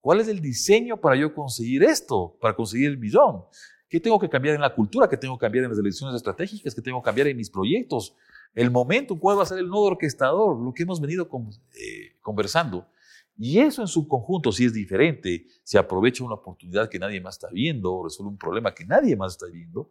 ¿Cuál 0.00 0.20
es 0.20 0.28
el 0.28 0.40
diseño 0.40 0.98
para 0.98 1.16
yo 1.16 1.34
conseguir 1.34 1.82
esto, 1.82 2.36
para 2.40 2.54
conseguir 2.54 2.88
el 2.88 2.98
millón? 2.98 3.44
¿Qué 3.88 4.00
tengo 4.00 4.18
que 4.18 4.28
cambiar 4.28 4.54
en 4.54 4.60
la 4.60 4.74
cultura? 4.74 5.08
¿Qué 5.08 5.16
tengo 5.16 5.36
que 5.36 5.42
cambiar 5.42 5.64
en 5.64 5.70
las 5.70 5.78
elecciones 5.78 6.14
estratégicas? 6.16 6.74
¿Qué 6.74 6.80
tengo 6.80 7.02
que 7.02 7.06
cambiar 7.06 7.26
en 7.26 7.36
mis 7.36 7.50
proyectos? 7.50 8.14
El 8.54 8.70
momento, 8.70 9.18
¿cuál 9.18 9.38
va 9.38 9.42
a 9.42 9.46
ser 9.46 9.58
el 9.58 9.68
nodo 9.68 9.82
orquestador? 9.82 10.58
Lo 10.58 10.72
que 10.72 10.84
hemos 10.84 11.00
venido 11.00 11.28
eh, 11.74 12.16
conversando. 12.20 12.88
Y 13.36 13.58
eso 13.58 13.82
en 13.82 13.88
su 13.88 14.06
conjunto, 14.06 14.52
si 14.52 14.64
es 14.64 14.72
diferente, 14.72 15.46
si 15.64 15.78
aprovecha 15.78 16.24
una 16.24 16.34
oportunidad 16.34 16.88
que 16.88 16.98
nadie 16.98 17.20
más 17.20 17.36
está 17.36 17.48
viendo, 17.50 17.92
o 17.94 18.04
resuelve 18.04 18.30
un 18.30 18.38
problema 18.38 18.74
que 18.74 18.84
nadie 18.84 19.16
más 19.16 19.32
está 19.32 19.46
viendo, 19.46 19.90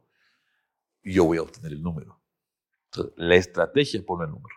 yo 1.03 1.25
voy 1.25 1.37
a 1.37 1.41
obtener 1.41 1.71
el 1.71 1.81
número. 1.81 2.21
la 3.15 3.35
estrategia 3.35 4.01
pone 4.05 4.25
el 4.25 4.31
número. 4.31 4.55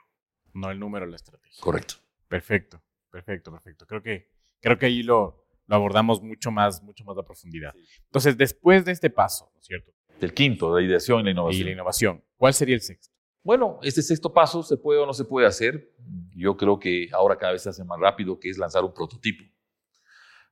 No 0.55 0.71
el 0.71 0.79
número, 0.79 1.07
la 1.07 1.17
estrategia. 1.17 1.61
Correcto. 1.61 1.95
Perfecto. 2.29 2.83
Perfecto, 3.12 3.52
perfecto. 3.52 3.87
Creo 3.87 4.02
que, 4.02 4.31
creo 4.61 4.78
que 4.78 4.87
ahí 4.87 5.02
lo, 5.02 5.45
lo 5.66 5.76
abordamos 5.76 6.23
mucho 6.23 6.50
más, 6.50 6.83
mucho 6.83 7.04
más 7.04 7.16
a 7.19 7.23
profundidad. 7.23 7.75
Entonces, 8.07 8.37
después 8.38 8.87
de 8.87 8.92
este 8.92 9.11
paso, 9.11 9.50
¿no 9.54 9.61
es 9.61 9.66
cierto? 9.66 9.92
Del 10.19 10.33
quinto, 10.33 10.75
la 10.75 10.83
ideación 10.83 11.21
y 11.21 11.25
la 11.25 11.31
innovación. 11.33 11.61
Y 11.61 11.64
la 11.64 11.71
innovación. 11.73 12.25
¿Cuál 12.38 12.54
sería 12.54 12.75
el 12.75 12.81
sexto? 12.81 13.14
Bueno, 13.45 13.78
este 13.83 14.02
sexto 14.02 14.33
paso 14.33 14.62
se 14.62 14.76
puede 14.76 15.00
o 15.00 15.07
no 15.07 15.12
se 15.12 15.25
puede 15.25 15.47
hacer. 15.47 15.92
Yo 16.35 16.57
creo 16.57 16.78
que 16.78 17.09
ahora 17.12 17.37
cada 17.37 17.52
vez 17.52 17.62
se 17.62 17.69
hace 17.69 17.85
más 17.85 18.00
rápido, 18.00 18.38
que 18.40 18.49
es 18.49 18.57
lanzar 18.57 18.83
un 18.83 18.95
prototipo. 18.95 19.45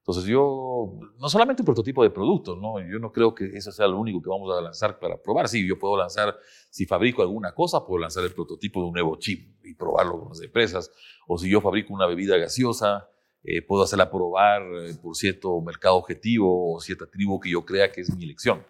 Entonces 0.00 0.24
yo, 0.24 0.98
no 1.18 1.28
solamente 1.28 1.62
prototipo 1.62 2.02
de 2.02 2.10
producto, 2.10 2.56
¿no? 2.56 2.80
yo 2.80 2.98
no 2.98 3.12
creo 3.12 3.34
que 3.34 3.44
eso 3.54 3.70
sea 3.70 3.86
lo 3.86 3.98
único 3.98 4.22
que 4.22 4.30
vamos 4.30 4.50
a 4.56 4.60
lanzar 4.60 4.98
para 4.98 5.20
probar. 5.20 5.46
Sí, 5.48 5.66
yo 5.66 5.78
puedo 5.78 5.96
lanzar, 5.96 6.36
si 6.70 6.86
fabrico 6.86 7.22
alguna 7.22 7.52
cosa, 7.54 7.84
puedo 7.84 8.00
lanzar 8.00 8.24
el 8.24 8.32
prototipo 8.32 8.80
de 8.80 8.86
un 8.86 8.92
nuevo 8.94 9.16
chip 9.16 9.62
y 9.62 9.74
probarlo 9.74 10.18
con 10.18 10.28
las 10.30 10.40
empresas. 10.40 10.90
O 11.28 11.36
si 11.36 11.50
yo 11.50 11.60
fabrico 11.60 11.92
una 11.92 12.06
bebida 12.06 12.38
gaseosa, 12.38 13.10
eh, 13.42 13.62
puedo 13.62 13.82
hacerla 13.82 14.10
probar 14.10 14.62
eh, 14.62 14.94
por 15.00 15.16
cierto 15.16 15.60
mercado 15.62 15.96
objetivo 15.96 16.74
o 16.74 16.80
cierta 16.80 17.06
tribu 17.06 17.40
que 17.40 17.50
yo 17.50 17.64
crea 17.64 17.90
que 17.90 18.02
es 18.02 18.14
mi 18.14 18.24
elección. 18.24 18.66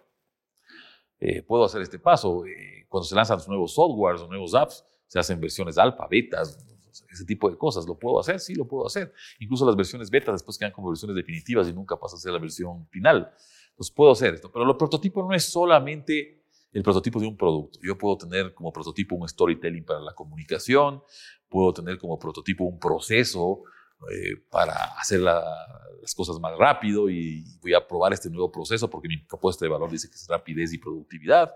Eh, 1.19 1.43
puedo 1.43 1.65
hacer 1.65 1.81
este 1.81 1.99
paso. 1.99 2.43
cuando 2.89 3.05
se 3.05 3.15
lanzan 3.15 3.37
los 3.37 3.47
nuevos 3.47 3.73
softwares 3.73 4.21
o 4.21 4.27
nuevos 4.27 4.53
apps, 4.53 4.83
se 5.07 5.19
hacen 5.19 5.39
versiones 5.39 5.77
alfa, 5.77 6.07
betas, 6.07 6.65
ese 7.09 7.25
tipo 7.25 7.49
de 7.49 7.57
cosas. 7.57 7.85
¿Lo 7.85 7.97
puedo 7.97 8.19
hacer? 8.19 8.39
Sí, 8.39 8.55
lo 8.55 8.67
puedo 8.67 8.87
hacer. 8.87 9.13
Incluso 9.39 9.65
las 9.65 9.75
versiones 9.75 10.09
beta 10.09 10.31
después 10.31 10.57
quedan 10.57 10.71
como 10.71 10.89
versiones 10.89 11.15
definitivas 11.15 11.67
y 11.67 11.73
nunca 11.73 11.97
pasa 11.99 12.15
a 12.15 12.19
ser 12.19 12.31
la 12.33 12.39
versión 12.39 12.87
final. 12.89 13.31
Entonces 13.71 13.93
puedo 13.95 14.11
hacer 14.11 14.35
esto. 14.35 14.51
Pero 14.51 14.69
el 14.69 14.77
prototipo 14.77 15.23
no 15.23 15.33
es 15.33 15.45
solamente 15.45 16.41
el 16.73 16.83
prototipo 16.83 17.19
de 17.19 17.27
un 17.27 17.37
producto. 17.37 17.79
Yo 17.83 17.97
puedo 17.97 18.17
tener 18.17 18.53
como 18.53 18.71
prototipo 18.71 19.15
un 19.15 19.27
storytelling 19.27 19.83
para 19.83 19.99
la 19.99 20.13
comunicación, 20.13 21.03
puedo 21.49 21.73
tener 21.73 21.97
como 21.97 22.17
prototipo 22.17 22.63
un 22.63 22.79
proceso 22.79 23.63
eh, 24.09 24.37
para 24.49 24.73
hacer 24.99 25.19
las 25.19 26.15
cosas 26.15 26.39
más 26.39 26.57
rápido 26.57 27.09
y 27.09 27.43
voy 27.61 27.73
a 27.73 27.85
probar 27.85 28.13
este 28.13 28.29
nuevo 28.29 28.51
proceso 28.51 28.89
porque 28.89 29.07
mi 29.07 29.17
propuesta 29.17 29.65
de 29.65 29.69
valor 29.69 29.91
dice 29.91 30.09
que 30.09 30.15
es 30.15 30.27
rapidez 30.27 30.73
y 30.73 30.77
productividad. 30.77 31.51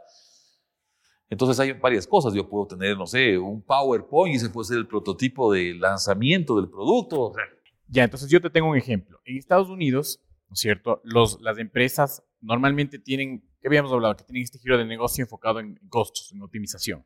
Entonces 1.30 1.60
hay 1.60 1.74
varias 1.74 2.08
cosas. 2.08 2.34
Yo 2.34 2.48
puedo 2.48 2.68
tener, 2.68 2.98
no 2.98 3.08
sé, 3.08 3.38
un 3.38 3.62
PowerPoint 3.62 4.36
y 4.36 4.40
se 4.40 4.50
puede 4.50 4.68
ser 4.68 4.78
el 4.78 4.88
prototipo 4.88 5.52
de 5.52 5.74
lanzamiento 5.74 6.56
del 6.56 6.70
producto. 6.70 7.34
Ya, 7.88 8.04
entonces 8.04 8.30
yo 8.30 8.42
te 8.42 8.50
tengo 8.50 8.70
un 8.70 8.78
ejemplo. 8.78 9.20
En 9.26 9.38
Estados 9.38 9.70
Unidos, 9.70 10.22
¿no 10.50 10.54
es 10.54 10.60
cierto? 10.60 11.02
Los, 11.04 11.42
las 11.42 11.58
empresas 11.58 12.24
normalmente 12.42 13.00
tienen, 13.00 13.44
¿qué 13.62 13.68
habíamos 13.68 13.92
hablado? 13.92 14.16
Que 14.16 14.24
tienen 14.24 14.44
este 14.44 14.60
giro 14.60 14.78
de 14.78 14.86
negocio 14.86 15.24
enfocado 15.24 15.60
en 15.60 15.76
costos, 15.90 16.32
en 16.32 16.42
optimización. 16.42 17.06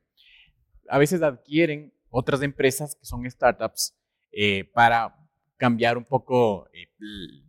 A 0.90 0.98
veces 0.98 1.22
adquieren 1.22 1.94
otras 2.10 2.42
empresas 2.42 2.96
que 2.96 3.06
son 3.06 3.30
startups 3.30 3.96
eh, 4.32 4.66
para 4.74 5.16
cambiar 5.58 5.98
un 5.98 6.06
poco, 6.06 6.68
eh, 6.74 6.90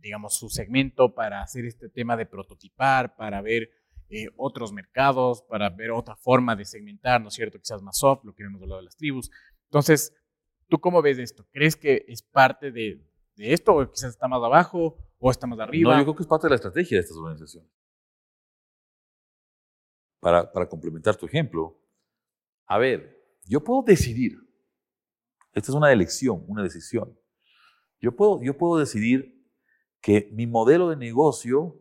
digamos, 0.01 0.37
su 0.37 0.49
segmento, 0.49 1.15
para 1.15 1.41
hacer 1.41 1.65
este 1.65 1.89
tema 1.89 2.17
de 2.17 2.25
prototipar, 2.25 3.15
para 3.15 3.41
ver 3.41 3.69
eh, 4.13 4.27
otros 4.35 4.73
mercados, 4.73 5.41
para 5.43 5.69
ver 5.69 5.91
otra 5.91 6.17
forma 6.17 6.53
de 6.53 6.65
segmentar, 6.65 7.21
¿no 7.21 7.29
es 7.29 7.33
cierto? 7.33 7.57
Quizás 7.57 7.81
más 7.81 7.97
soft, 7.97 8.25
lo 8.25 8.35
que 8.35 8.43
hemos 8.43 8.61
hablado 8.61 8.81
de 8.81 8.85
las 8.85 8.97
tribus. 8.97 9.31
Entonces, 9.63 10.13
¿tú 10.67 10.81
cómo 10.81 11.01
ves 11.01 11.17
esto? 11.17 11.47
¿Crees 11.51 11.77
que 11.77 12.03
es 12.09 12.21
parte 12.21 12.73
de, 12.73 13.01
de 13.35 13.53
esto 13.53 13.73
o 13.73 13.89
quizás 13.89 14.09
está 14.09 14.27
más 14.27 14.43
abajo 14.43 14.97
o 15.17 15.31
está 15.31 15.47
más 15.47 15.59
arriba? 15.59 15.93
No, 15.93 15.99
yo 15.99 16.03
creo 16.03 16.15
que 16.17 16.23
es 16.23 16.27
parte 16.27 16.47
de 16.47 16.49
la 16.49 16.55
estrategia 16.55 16.97
de 16.97 17.01
estas 17.01 17.15
organizaciones. 17.15 17.71
Para, 20.19 20.51
para 20.51 20.67
complementar 20.67 21.15
tu 21.15 21.25
ejemplo, 21.25 21.79
a 22.65 22.77
ver, 22.77 23.17
yo 23.45 23.63
puedo 23.63 23.81
decidir, 23.81 24.37
esta 25.53 25.71
es 25.71 25.75
una 25.75 25.91
elección, 25.91 26.43
una 26.49 26.63
decisión. 26.63 27.17
Yo 28.01 28.13
puedo, 28.13 28.43
yo 28.43 28.57
puedo 28.57 28.77
decidir 28.77 29.41
que 30.01 30.29
mi 30.33 30.47
modelo 30.47 30.89
de 30.89 30.97
negocio 30.97 31.79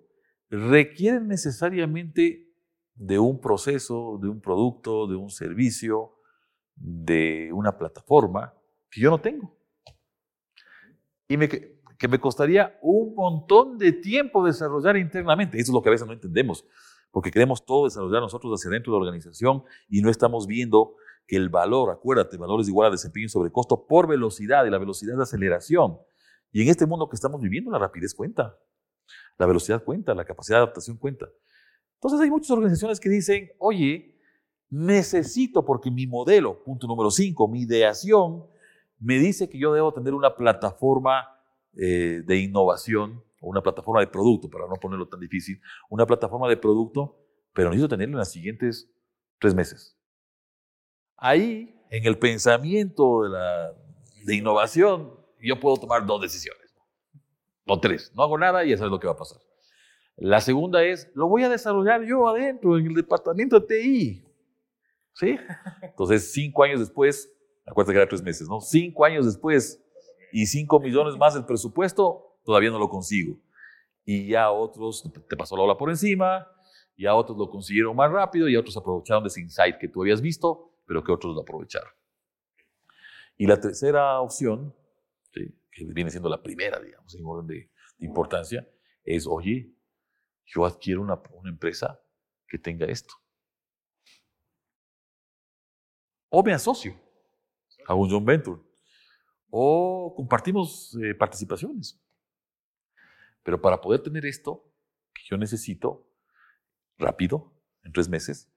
requieren 0.51 1.29
necesariamente 1.29 2.49
de 2.95 3.19
un 3.19 3.41
proceso, 3.41 4.19
de 4.21 4.29
un 4.29 4.41
producto, 4.41 5.07
de 5.07 5.17
un 5.17 5.31
servicio, 5.31 6.17
de 6.75 7.51
una 7.53 7.79
plataforma 7.79 8.55
que 8.91 9.01
yo 9.01 9.11
no 9.11 9.21
tengo. 9.21 9.57
Y 11.29 11.37
que 11.39 12.09
me 12.09 12.19
costaría 12.19 12.79
un 12.83 13.15
montón 13.15 13.79
de 13.79 13.93
tiempo 13.93 14.45
desarrollar 14.45 14.97
internamente. 14.97 15.59
Eso 15.59 15.71
es 15.71 15.75
lo 15.75 15.83
que 15.83 15.91
a 15.91 15.93
veces 15.93 16.07
no 16.07 16.13
entendemos, 16.13 16.67
porque 17.11 17.31
queremos 17.31 17.65
todo 17.65 17.85
desarrollar 17.85 18.21
nosotros 18.21 18.59
hacia 18.59 18.71
dentro 18.71 18.93
de 18.93 18.99
la 18.99 19.05
organización 19.05 19.63
y 19.89 20.01
no 20.01 20.11
estamos 20.11 20.47
viendo 20.47 20.97
que 21.27 21.37
el 21.37 21.49
valor, 21.49 21.91
acuérdate, 21.91 22.37
el 22.37 22.41
valor 22.41 22.61
es 22.61 22.69
igual 22.69 22.89
a 22.89 22.91
desempeño 22.91 23.29
sobre 23.29 23.53
costo 23.53 23.87
por 23.87 24.09
velocidad 24.09 24.65
y 24.67 24.71
la 24.71 24.79
velocidad 24.79 25.17
de 25.17 25.23
aceleración. 25.23 25.99
Y 26.51 26.63
en 26.63 26.69
este 26.69 26.87
mundo 26.87 27.09
que 27.09 27.15
estamos 27.15 27.41
viviendo, 27.41 27.71
la 27.71 27.79
rapidez 27.79 28.15
cuenta, 28.15 28.59
la 29.41 29.47
velocidad 29.47 29.83
cuenta, 29.83 30.15
la 30.15 30.27
capacidad 30.27 30.59
de 30.59 30.65
adaptación 30.65 30.99
cuenta. 30.99 31.27
Entonces 31.95 32.21
hay 32.21 32.31
muchas 32.31 32.51
organizaciones 32.51 33.01
que 33.01 33.09
dicen, 33.09 33.51
oye, 33.59 34.15
necesito, 34.69 35.65
porque 35.65 35.91
mi 35.91 36.07
modelo, 36.07 36.63
punto 36.63 36.87
número 36.87 37.11
5, 37.11 37.49
mi 37.49 37.63
ideación, 37.63 38.45
me 38.99 39.19
dice 39.19 39.49
que 39.49 39.59
yo 39.59 39.73
debo 39.73 39.95
tener 39.95 40.13
una 40.13 40.37
plataforma 40.37 41.27
eh, 41.73 42.23
de 42.27 42.37
innovación 42.37 43.25
o 43.41 43.49
una 43.49 43.63
plataforma 43.63 44.01
de 44.01 44.09
producto, 44.09 44.51
para 44.51 44.67
no 44.67 44.75
ponerlo 44.75 45.09
tan 45.09 45.21
difícil, 45.21 45.59
una 45.89 46.05
plataforma 46.05 46.47
de 46.47 46.59
producto, 46.59 47.17
pero 47.55 47.71
necesito 47.71 47.89
tenerlo 47.89 48.17
en 48.17 48.19
los 48.19 48.29
siguientes 48.29 48.91
tres 49.39 49.55
meses. 49.55 49.97
Ahí, 51.17 51.81
en 51.91 52.05
el 52.05 52.19
pensamiento 52.19 53.23
de, 54.27 54.37
innovación, 54.37 55.19
yo 55.41 55.59
puedo 55.59 55.79
tomar 55.79 56.05
dos 56.05 56.21
decisiones, 56.21 56.60
o 57.73 57.81
tres. 57.81 58.13
No 58.15 58.23
hago 58.23 58.37
nada 58.39 58.65
y 58.65 58.71
ya 58.71 58.77
sabes 58.77 58.91
lo 58.91 58.99
que 58.99 59.07
va 59.07 59.13
a 59.13 59.17
pasar. 59.17 59.39
La 60.17 60.41
segunda 60.41 60.85
es, 60.85 61.11
lo 61.15 61.29
voy 61.29 61.45
a 61.45 61.49
desarrollar 61.49 62.05
yo 62.05 62.29
adentro, 62.29 62.77
en 62.77 62.87
el 62.87 62.95
departamento 62.95 63.59
de 63.61 63.67
TI. 63.67 64.25
¿Sí? 65.15 65.39
Entonces, 65.83 66.33
cinco 66.33 66.63
años 66.63 66.81
después, 66.81 67.33
acuérdate 67.67 67.93
que 67.93 67.99
era 67.99 68.09
tres 68.09 68.23
meses, 68.23 68.49
¿no? 68.49 68.61
Cinco 68.61 69.05
años 69.05 69.25
después 69.25 69.83
y 70.33 70.47
cinco 70.47 70.81
millones 70.81 71.17
más 71.17 71.35
del 71.35 71.45
presupuesto, 71.45 72.39
todavía 72.45 72.71
no 72.71 72.79
lo 72.79 72.89
consigo. 72.89 73.37
Y 74.05 74.29
ya 74.29 74.51
otros, 74.51 75.11
te 75.29 75.37
pasó 75.37 75.57
la 75.57 75.63
ola 75.63 75.77
por 75.77 75.91
encima, 75.91 76.47
y 76.97 77.07
a 77.07 77.15
otros 77.15 77.39
lo 77.39 77.49
consiguieron 77.49 77.97
más 77.97 78.11
rápido, 78.11 78.49
y 78.49 78.57
otros 78.57 78.77
aprovecharon 78.77 79.23
de 79.23 79.29
ese 79.29 79.41
insight 79.41 79.79
que 79.79 79.89
tú 79.89 80.03
habías 80.03 80.21
visto, 80.21 80.73
pero 80.87 81.03
que 81.03 81.13
otros 81.13 81.35
lo 81.35 81.43
aprovecharon. 81.43 81.93
Y 83.37 83.47
la 83.47 83.59
tercera 83.59 84.21
opción, 84.21 84.75
que 85.89 85.95
viene 85.95 86.11
siendo 86.11 86.29
la 86.29 86.43
primera, 86.43 86.79
digamos, 86.79 87.15
en 87.15 87.25
orden 87.25 87.47
de, 87.47 87.71
importancia, 87.99 88.67
es, 89.05 89.27
oye, 89.27 89.75
yo 90.47 90.65
adquiero 90.65 91.03
una, 91.03 91.21
una 91.33 91.51
empresa 91.51 92.01
que 92.49 92.59
tenga 92.59 92.87
esto. 92.87 93.15
O 96.31 96.43
me 96.43 96.53
asocio 96.53 96.95
a 97.87 97.95
un 97.95 98.09
John 98.09 98.25
venture. 98.25 98.61
O 99.51 100.15
compartimos 100.17 100.97
eh, 101.03 101.15
participaciones. 101.15 102.01
Pero 103.43 103.61
para 103.61 103.81
poder 103.81 104.03
tener 104.03 104.25
esto, 104.25 104.73
que 105.13 105.23
yo 105.29 105.37
necesito 105.37 106.09
rápido, 106.99 107.53
en 107.83 107.93
tres 107.93 108.09
meses, 108.09 108.49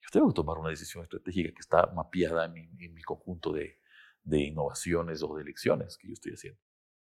yo 0.00 0.08
tengo 0.10 0.28
que 0.28 0.34
tomar 0.34 0.58
una 0.58 0.70
decisión 0.70 1.04
estratégica 1.04 1.52
que 1.52 1.60
está 1.60 1.86
mapeada 1.94 2.46
en 2.46 2.52
mi, 2.52 3.02
conjunto 3.02 3.52
de, 3.52 3.78
de, 4.22 4.40
innovaciones 4.40 5.22
o 5.22 5.34
de 5.34 5.42
elecciones 5.42 5.96
que 5.96 6.08
yo 6.08 6.14
estoy 6.14 6.32
haciendo. 6.32 6.60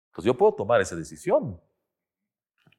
Entonces 0.08 0.26
yo 0.26 0.38
puedo 0.38 0.54
tomar 0.54 0.82
esa 0.82 0.96
decisión, 0.96 1.60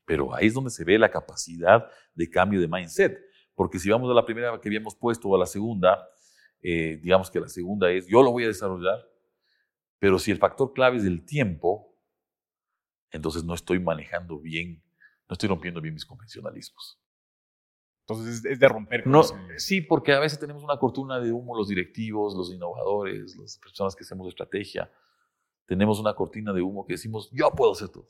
pero 0.04 0.34
ahí 0.34 0.46
es 0.46 0.54
donde 0.54 0.70
se 0.70 0.84
ve 0.84 0.98
la 0.98 1.10
capacidad 1.10 1.86
de 2.14 2.30
cambio 2.30 2.60
de 2.60 2.68
mindset. 2.68 3.18
Porque 3.54 3.78
si 3.78 3.90
vamos 3.90 4.10
a 4.10 4.14
la 4.14 4.24
primera 4.24 4.58
que 4.60 4.68
habíamos 4.68 4.96
puesto 4.96 5.28
o 5.28 5.36
a 5.36 5.38
la 5.38 5.46
segunda, 5.46 6.08
eh, 6.60 6.98
digamos 7.02 7.30
que 7.30 7.40
la 7.40 7.48
segunda 7.48 7.90
es, 7.90 8.06
yo 8.06 8.22
lo 8.22 8.32
voy 8.32 8.44
a 8.44 8.48
desarrollar, 8.48 8.98
pero 9.98 10.18
si 10.18 10.30
el 10.30 10.38
factor 10.38 10.72
clave 10.72 10.96
es 10.96 11.04
el 11.04 11.24
tiempo, 11.24 11.96
entonces 13.10 13.44
no 13.44 13.54
estoy 13.54 13.80
manejando 13.80 14.38
bien, 14.38 14.82
no 15.28 15.34
estoy 15.34 15.48
rompiendo 15.48 15.80
bien 15.80 15.94
mis 15.94 16.04
convencionalismos. 16.04 17.00
Entonces 18.08 18.42
es 18.42 18.58
de 18.58 18.68
romper. 18.68 19.06
No, 19.06 19.22
sí, 19.58 19.82
porque 19.82 20.14
a 20.14 20.18
veces 20.18 20.38
tenemos 20.38 20.64
una 20.64 20.78
cortina 20.78 21.20
de 21.20 21.30
humo 21.30 21.54
los 21.54 21.68
directivos, 21.68 22.34
los 22.34 22.50
innovadores, 22.50 23.36
las 23.36 23.58
personas 23.58 23.94
que 23.94 24.02
hacemos 24.02 24.26
estrategia. 24.28 24.90
Tenemos 25.66 26.00
una 26.00 26.14
cortina 26.14 26.54
de 26.54 26.62
humo 26.62 26.86
que 26.86 26.94
decimos, 26.94 27.30
yo 27.32 27.50
puedo 27.50 27.72
hacer 27.72 27.90
todo. 27.90 28.08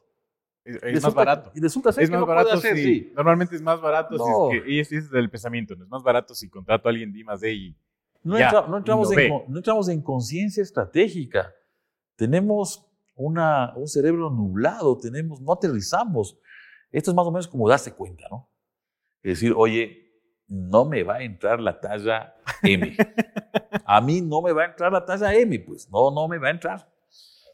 Es, 0.64 1.02
más 1.02 1.14
barato. 1.14 1.50
Y 1.52 1.60
resulta 1.60 1.90
ser 1.90 2.04
es 2.04 2.10
más 2.10 2.24
barato 2.24 2.52
hacer, 2.52 2.76
sí. 2.76 3.12
Normalmente 3.16 3.56
es 3.56 3.62
más 3.62 3.80
barato 3.80 4.16
si 4.18 4.56
es 4.56 4.62
que, 4.62 4.70
y 4.70 4.78
ese 4.78 4.98
es 4.98 5.12
el 5.12 5.30
pensamiento, 5.30 5.74
no 5.74 5.82
es 5.82 5.90
más 5.90 6.02
barato 6.02 6.34
si 6.34 6.48
contrato 6.48 6.88
a 6.88 6.90
alguien 6.90 7.12
de 7.12 7.24
más 7.24 7.40
de 7.40 7.54
y 7.54 7.76
no, 8.22 8.36
entramos 8.76 9.10
en, 9.16 9.32
no 9.48 9.56
entramos 9.56 9.88
en 9.88 10.00
conciencia 10.02 10.62
estratégica. 10.62 11.52
Tenemos 12.14 12.86
una, 13.16 13.72
un 13.74 13.88
cerebro 13.88 14.30
nublado, 14.30 14.96
tenemos, 14.96 15.40
no 15.40 15.54
aterrizamos. 15.54 16.38
Esto 16.92 17.10
es 17.10 17.14
más 17.16 17.26
o 17.26 17.32
menos 17.32 17.48
como 17.48 17.68
darse 17.68 17.94
cuenta, 17.94 18.28
¿no? 18.30 18.48
Es 19.22 19.40
decir, 19.40 19.52
oye, 19.56 20.08
no 20.46 20.84
me 20.84 21.02
va 21.02 21.16
a 21.16 21.22
entrar 21.22 21.60
la 21.60 21.80
talla 21.80 22.34
M. 22.62 22.96
A 23.84 24.00
mí 24.00 24.20
no 24.20 24.42
me 24.42 24.52
va 24.52 24.62
a 24.62 24.66
entrar 24.66 24.92
la 24.92 25.04
talla 25.04 25.34
M, 25.34 25.58
pues 25.60 25.88
no, 25.90 26.10
no 26.10 26.28
me 26.28 26.38
va 26.38 26.48
a 26.48 26.52
entrar. 26.52 26.92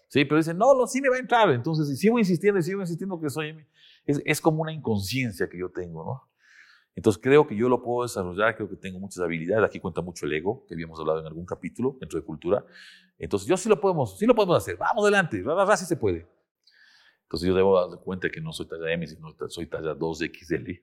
Sí, 0.08 0.24
pero 0.24 0.36
dicen, 0.36 0.56
no, 0.56 0.74
no, 0.74 0.86
sí 0.86 1.00
me 1.00 1.08
va 1.08 1.16
a 1.16 1.20
entrar. 1.20 1.50
Entonces, 1.50 1.98
sigo 1.98 2.18
insistiendo 2.18 2.60
y 2.60 2.62
sigo 2.62 2.80
insistiendo 2.80 3.20
que 3.20 3.30
soy 3.30 3.48
M. 3.48 3.66
Es, 4.06 4.22
es 4.24 4.40
como 4.40 4.62
una 4.62 4.72
inconsciencia 4.72 5.48
que 5.48 5.58
yo 5.58 5.70
tengo, 5.70 6.04
¿no? 6.04 6.34
Entonces 6.96 7.20
creo 7.20 7.46
que 7.46 7.56
yo 7.56 7.68
lo 7.68 7.82
puedo 7.82 8.04
desarrollar, 8.04 8.54
creo 8.54 8.68
que 8.68 8.76
tengo 8.76 9.00
muchas 9.00 9.20
habilidades. 9.20 9.64
Aquí 9.64 9.80
cuenta 9.80 10.00
mucho 10.00 10.26
el 10.26 10.32
ego, 10.32 10.64
que 10.66 10.74
habíamos 10.74 10.98
hablado 11.00 11.20
en 11.20 11.26
algún 11.26 11.44
capítulo 11.44 11.96
dentro 12.00 12.20
de 12.20 12.24
cultura. 12.24 12.64
Entonces 13.18 13.48
yo 13.48 13.56
sí 13.56 13.68
lo 13.68 13.80
podemos, 13.80 14.16
sí 14.18 14.26
lo 14.26 14.34
podemos 14.34 14.56
hacer. 14.56 14.76
Vamos 14.76 15.02
adelante, 15.02 15.42
sí 15.76 15.84
se 15.86 15.96
puede. 15.96 16.28
Entonces 17.24 17.48
yo 17.48 17.54
debo 17.54 17.88
dar 17.88 17.98
cuenta 18.00 18.30
que 18.30 18.40
no 18.40 18.52
soy 18.52 18.66
talla 18.66 18.92
M, 18.92 19.06
sino 19.06 19.34
soy 19.48 19.66
talla 19.66 19.94
2XL. 19.94 20.82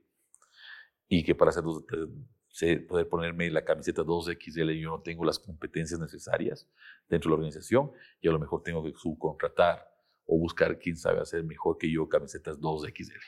Y 1.14 1.26
que 1.26 1.36
para 1.36 1.50
hacer 1.50 2.88
poder 2.88 3.10
ponerme 3.10 3.50
la 3.50 3.66
camiseta 3.66 4.02
2XL 4.02 4.80
yo 4.80 4.92
no 4.92 5.02
tengo 5.02 5.26
las 5.26 5.40
competencias 5.40 6.00
necesarias 6.00 6.70
dentro 7.10 7.28
de 7.28 7.32
la 7.32 7.36
organización 7.36 7.92
y 8.22 8.30
a 8.30 8.32
lo 8.32 8.40
mejor 8.40 8.64
tengo 8.64 8.82
que 8.82 8.94
subcontratar 8.96 9.86
o 10.26 10.38
buscar 10.38 10.80
quién 10.80 10.96
sabe 10.96 11.20
hacer 11.20 11.44
mejor 11.44 11.78
que 11.78 11.92
yo 11.92 12.08
camisetas 12.08 12.58
2XL. 12.62 13.20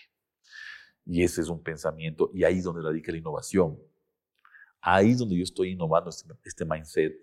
Y 1.05 1.23
ese 1.23 1.41
es 1.41 1.49
un 1.49 1.61
pensamiento, 1.61 2.31
y 2.33 2.45
ahí 2.45 2.59
es 2.59 2.63
donde 2.63 2.81
radica 2.81 3.11
la 3.11 3.17
innovación. 3.17 3.77
Ahí 4.79 5.11
es 5.11 5.17
donde 5.17 5.35
yo 5.35 5.43
estoy 5.43 5.71
innovando 5.71 6.09
este, 6.09 6.31
este 6.45 6.63
mindset 6.63 7.13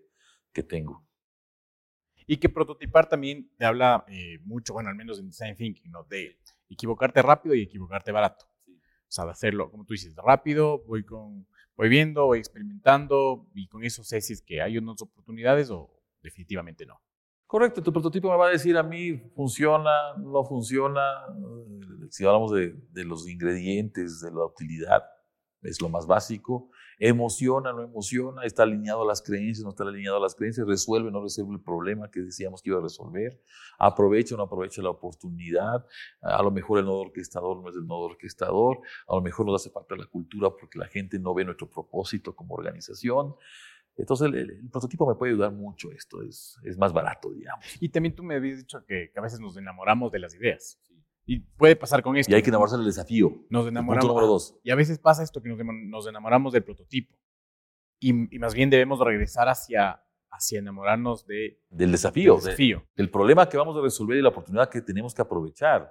que 0.53 0.63
tengo. 0.63 1.09
Y 2.27 2.37
que 2.37 2.51
prototipar 2.51 3.09
también 3.09 3.51
te 3.57 3.65
habla 3.65 4.05
eh, 4.09 4.39
mucho, 4.45 4.75
bueno, 4.75 4.91
al 4.91 4.95
menos 4.95 5.19
en 5.19 5.29
design 5.29 5.57
thinking, 5.57 5.91
¿no? 5.91 6.05
De 6.05 6.39
equivocarte 6.69 7.23
rápido 7.23 7.55
y 7.55 7.63
equivocarte 7.63 8.13
barato. 8.13 8.50
O 9.11 9.13
sea, 9.13 9.25
de 9.25 9.33
hacerlo, 9.33 9.73
como 9.73 9.85
tú 9.85 9.95
dices, 9.95 10.15
rápido, 10.15 10.85
voy, 10.87 11.03
con, 11.03 11.45
voy 11.77 11.89
viendo, 11.89 12.27
voy 12.27 12.39
experimentando 12.39 13.45
y 13.55 13.67
con 13.67 13.83
eso 13.83 14.05
sé 14.05 14.21
si 14.21 14.35
es 14.35 14.41
que 14.41 14.63
hay 14.63 14.79
unas 14.79 15.03
oportunidades 15.03 15.69
o 15.69 15.91
definitivamente 16.23 16.87
no. 16.87 17.03
Correcto, 17.45 17.83
tu 17.83 17.93
prototipo 17.93 18.31
me 18.31 18.37
va 18.37 18.47
a 18.47 18.51
decir 18.51 18.77
a 18.79 18.85
mí 18.85 19.17
funciona, 19.35 20.15
no 20.19 20.45
funciona. 20.45 21.01
Si 22.09 22.25
hablamos 22.25 22.53
de, 22.53 23.05
los 23.05 23.29
ingredientes, 23.29 24.21
de 24.21 24.31
la 24.31 24.45
utilidad, 24.45 25.03
es 25.63 25.81
lo 25.81 25.89
más 25.89 26.07
básico. 26.07 26.71
Emociona, 27.03 27.73
no 27.73 27.83
emociona, 27.83 28.45
está 28.45 28.65
alineado 28.65 29.03
a 29.03 29.07
las 29.07 29.23
creencias, 29.23 29.65
no 29.65 29.71
está 29.71 29.85
alineado 29.85 30.19
a 30.19 30.21
las 30.21 30.35
creencias, 30.35 30.67
resuelve, 30.67 31.11
no 31.11 31.23
resuelve 31.23 31.55
el 31.55 31.63
problema 31.63 32.11
que 32.11 32.21
decíamos 32.21 32.61
que 32.61 32.69
iba 32.69 32.79
a 32.79 32.83
resolver, 32.83 33.41
aprovecha 33.79 34.35
o 34.35 34.39
no 34.39 34.45
aprovecha 34.45 34.83
la 34.83 34.91
oportunidad. 34.91 35.87
A 36.21 36.43
lo 36.43 36.51
mejor 36.51 36.79
el 36.79 36.85
nodo 36.85 37.01
orquestador 37.01 37.63
no 37.63 37.71
es 37.71 37.77
el 37.77 37.87
nodo 37.87 38.01
orquestador, 38.01 38.81
a 39.09 39.15
lo 39.15 39.23
mejor 39.23 39.47
nos 39.47 39.63
hace 39.63 39.71
falta 39.71 39.97
la 39.97 40.05
cultura 40.05 40.51
porque 40.51 40.79
la 40.79 40.89
gente 40.89 41.19
no 41.19 41.33
ve 41.33 41.47
nuestro 41.47 41.71
propósito 41.71 42.37
como 42.37 42.55
organización. 42.55 43.35
Entonces 43.97 44.31
el, 44.33 44.69
prototipo 44.71 45.07
me 45.09 45.15
puede 45.15 45.33
ayudar 45.33 45.53
mucho 45.53 45.91
esto, 45.93 46.23
es, 46.23 46.59
es, 46.65 46.77
más 46.77 46.93
barato, 46.93 47.33
digamos. 47.33 47.65
Y 47.81 47.89
también 47.89 48.15
tú 48.15 48.23
me 48.23 48.35
habías 48.35 48.59
dicho 48.59 48.85
que, 48.87 49.11
a 49.17 49.21
veces 49.21 49.41
nos 49.41 49.57
enamoramos 49.57 50.13
de 50.13 50.19
las 50.19 50.35
ideas. 50.35 50.79
Y 51.31 51.39
puede 51.39 51.77
pasar 51.77 52.03
con 52.03 52.17
esto. 52.17 52.33
Y 52.33 52.35
hay 52.35 52.43
que 52.43 52.49
enamorarse 52.49 52.77
del 52.77 52.87
desafío. 52.87 53.47
Nos 53.51 53.69
enamoramos. 53.69 54.09
número 54.09 54.27
dos. 54.27 54.59
Y 54.65 54.73
a 54.73 54.75
veces 54.75 54.99
pasa 54.99 55.23
esto 55.23 55.41
que 55.41 55.49
nos, 55.49 56.09
enamoramos 56.09 56.53
del 56.53 56.65
prototipo. 56.65 57.17
Y, 58.01 58.13
más 58.41 58.53
bien 58.53 58.69
debemos 58.69 58.99
regresar 58.99 59.49
hacia, 59.49 60.03
hacia 60.29 60.59
enamorarnos 60.59 61.25
de, 61.29 61.63
del 61.71 61.93
desafío. 61.93 62.35
Del 62.35 62.45
desafío. 62.47 62.85
del 62.97 63.11
problema 63.13 63.49
que 63.49 63.57
vamos 63.57 63.77
a 63.77 63.81
resolver 63.81 64.19
y 64.19 64.23
la 64.23 64.31
oportunidad 64.31 64.69
que 64.69 64.81
tenemos 64.81 65.15
que 65.15 65.23
aprovechar. 65.23 65.83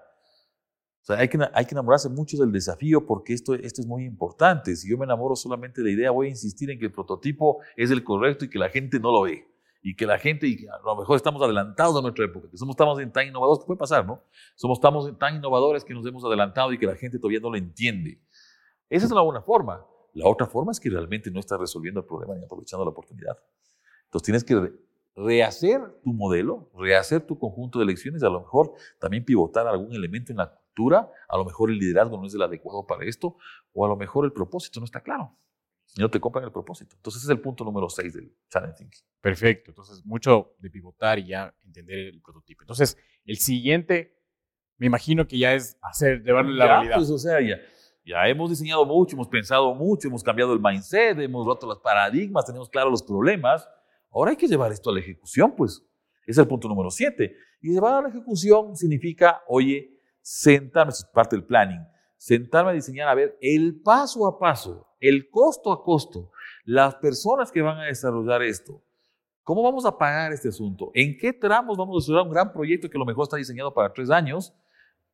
O 1.01 1.05
sea, 1.05 1.19
hay 1.19 1.29
que, 1.29 1.39
hay 1.53 1.63
que 1.63 1.73
enamorarse 1.73 2.09
mucho 2.09 2.35
del 2.35 2.51
desafío 2.51 3.05
porque 3.05 3.31
esto, 3.33 3.53
esto 3.53 3.79
es 3.79 3.87
muy 3.87 4.03
importante. 4.03 4.75
Si 4.75 4.89
yo 4.89 4.97
me 4.97 5.05
enamoro 5.05 5.37
solamente 5.37 5.81
de 5.81 5.87
la 5.87 5.93
idea, 5.93 6.11
voy 6.11 6.27
a 6.27 6.31
insistir 6.31 6.69
en 6.69 6.79
que 6.79 6.87
el 6.87 6.91
prototipo 6.91 7.61
es 7.77 7.91
el 7.91 8.03
correcto 8.03 8.43
y 8.43 8.49
que 8.49 8.59
la 8.59 8.67
gente 8.67 8.99
no 8.99 9.13
lo 9.13 9.21
ve. 9.21 9.47
Y 9.81 9.95
que 9.95 10.05
la 10.05 10.19
gente, 10.19 10.47
y 10.47 10.67
a 10.67 10.77
lo 10.83 10.95
mejor 10.97 11.15
estamos 11.15 11.41
adelantados 11.41 11.95
a 11.97 12.01
nuestra 12.01 12.25
época, 12.25 12.49
que 12.49 12.57
somos 12.57 12.75
tan 12.75 13.27
innovadores, 13.27 13.59
que 13.59 13.65
puede 13.65 13.77
pasar, 13.77 14.05
¿no? 14.05 14.23
Somos 14.55 14.79
tan 14.81 15.35
innovadores 15.35 15.85
que 15.85 15.93
nos 15.93 16.05
hemos 16.05 16.23
adelantado 16.25 16.73
y 16.73 16.77
que 16.77 16.85
la 16.85 16.95
gente 16.95 17.17
todavía 17.17 17.39
no 17.39 17.49
lo 17.49 17.57
entiende. 17.57 18.21
Esa 18.89 19.05
es 19.05 19.11
una 19.11 19.21
buena 19.21 19.41
forma. 19.41 19.85
La 20.13 20.27
otra 20.27 20.47
forma 20.47 20.71
es 20.71 20.79
que 20.79 20.89
realmente 20.89 21.31
no 21.31 21.39
estás 21.39 21.59
resolviendo 21.59 22.01
el 22.01 22.05
problema 22.05 22.35
ni 22.35 22.43
aprovechando 22.43 22.83
la 22.83 22.91
oportunidad. 22.91 23.37
Entonces 24.05 24.25
tienes 24.25 24.43
que 24.43 24.73
rehacer 25.15 25.81
tu 26.03 26.13
modelo, 26.13 26.69
rehacer 26.75 27.25
tu 27.25 27.37
conjunto 27.37 27.79
de 27.79 27.85
elecciones, 27.85 28.23
a 28.23 28.29
lo 28.29 28.41
mejor 28.41 28.73
también 28.99 29.23
pivotar 29.23 29.67
algún 29.67 29.93
elemento 29.93 30.31
en 30.31 30.37
la 30.37 30.51
cultura, 30.51 31.11
a 31.27 31.37
lo 31.37 31.45
mejor 31.45 31.69
el 31.69 31.77
liderazgo 31.77 32.17
no 32.17 32.25
es 32.25 32.33
el 32.33 32.41
adecuado 32.41 32.85
para 32.87 33.05
esto, 33.05 33.37
o 33.73 33.85
a 33.85 33.87
lo 33.87 33.95
mejor 33.95 34.25
el 34.25 34.33
propósito 34.33 34.79
no 34.79 34.85
está 34.85 35.01
claro. 35.01 35.35
Y 35.95 36.01
no 36.01 36.09
te 36.09 36.19
compran 36.19 36.45
el 36.45 36.51
propósito. 36.51 36.95
Entonces 36.95 37.23
ese 37.23 37.31
es 37.31 37.37
el 37.37 37.41
punto 37.41 37.63
número 37.63 37.89
6 37.89 38.13
del 38.13 38.35
Challenge 38.49 38.77
Thinking. 38.77 39.01
Perfecto. 39.21 39.71
Entonces, 39.71 40.05
mucho 40.05 40.55
de 40.59 40.69
pivotar 40.69 41.19
y 41.19 41.27
ya 41.27 41.53
entender 41.63 41.99
el 41.99 42.21
prototipo. 42.21 42.63
Entonces, 42.63 42.97
el 43.25 43.37
siguiente, 43.37 44.15
me 44.77 44.87
imagino 44.87 45.27
que 45.27 45.37
ya 45.37 45.53
es 45.53 45.77
hacer, 45.81 46.21
llevarlo 46.23 46.51
a 46.51 46.55
la 46.55 46.65
Ya, 46.65 46.71
realidad. 46.73 46.95
Pues, 46.95 47.09
o 47.09 47.17
sea, 47.17 47.41
ya, 47.41 47.59
ya 48.05 48.27
hemos 48.27 48.49
diseñado 48.49 48.85
mucho, 48.85 49.15
hemos 49.15 49.27
pensado 49.27 49.73
mucho, 49.73 50.07
hemos 50.07 50.23
cambiado 50.23 50.53
el 50.53 50.59
mindset, 50.59 51.19
hemos 51.19 51.45
roto 51.45 51.67
los 51.67 51.79
paradigmas, 51.79 52.45
tenemos 52.45 52.69
claros 52.69 52.91
los 52.91 53.03
problemas. 53.03 53.67
Ahora 54.11 54.31
hay 54.31 54.37
que 54.37 54.47
llevar 54.47 54.71
esto 54.71 54.89
a 54.89 54.93
la 54.93 54.99
ejecución, 54.99 55.55
pues. 55.55 55.83
Es 56.25 56.37
el 56.37 56.47
punto 56.47 56.67
número 56.67 56.91
7. 56.91 57.35
Y 57.61 57.73
llevar 57.73 57.95
a 57.95 58.01
la 58.03 58.09
ejecución 58.09 58.75
significa, 58.75 59.41
oye, 59.47 59.99
sentarme, 60.21 60.91
es 60.91 61.03
parte 61.05 61.35
del 61.35 61.43
planning, 61.43 61.81
sentarme 62.17 62.71
a 62.71 62.73
diseñar, 62.73 63.07
a 63.09 63.15
ver 63.15 63.37
el 63.41 63.81
paso 63.81 64.27
a 64.27 64.37
paso, 64.37 64.87
el 64.99 65.29
costo 65.29 65.71
a 65.71 65.83
costo, 65.83 66.31
las 66.65 66.95
personas 66.95 67.51
que 67.51 67.61
van 67.61 67.79
a 67.79 67.85
desarrollar 67.85 68.41
esto. 68.43 68.81
¿Cómo 69.43 69.63
vamos 69.63 69.85
a 69.85 69.97
pagar 69.97 70.31
este 70.31 70.49
asunto? 70.49 70.91
¿En 70.93 71.17
qué 71.17 71.33
tramos 71.33 71.77
vamos 71.77 71.95
a 71.95 71.99
desarrollar 71.99 72.27
un 72.27 72.33
gran 72.33 72.53
proyecto 72.53 72.89
que 72.89 72.97
lo 72.97 73.05
mejor 73.05 73.23
está 73.23 73.37
diseñado 73.37 73.73
para 73.73 73.91
tres 73.91 74.09
años? 74.09 74.53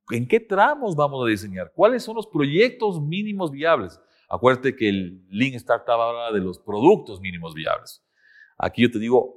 ¿En 0.09 0.27
qué 0.27 0.39
tramos 0.39 0.95
vamos 0.95 1.25
a 1.25 1.29
diseñar? 1.29 1.71
¿Cuáles 1.73 2.03
son 2.03 2.15
los 2.15 2.27
proyectos 2.27 3.01
mínimos 3.01 3.51
viables? 3.51 3.99
Acuérdate 4.29 4.75
que 4.75 4.89
el 4.89 5.25
Lean 5.29 5.53
Startup 5.53 5.93
habla 5.93 6.31
de 6.31 6.43
los 6.43 6.59
productos 6.59 7.21
mínimos 7.21 7.53
viables. 7.53 8.03
Aquí 8.57 8.81
yo 8.81 8.91
te 8.91 8.99
digo 8.99 9.35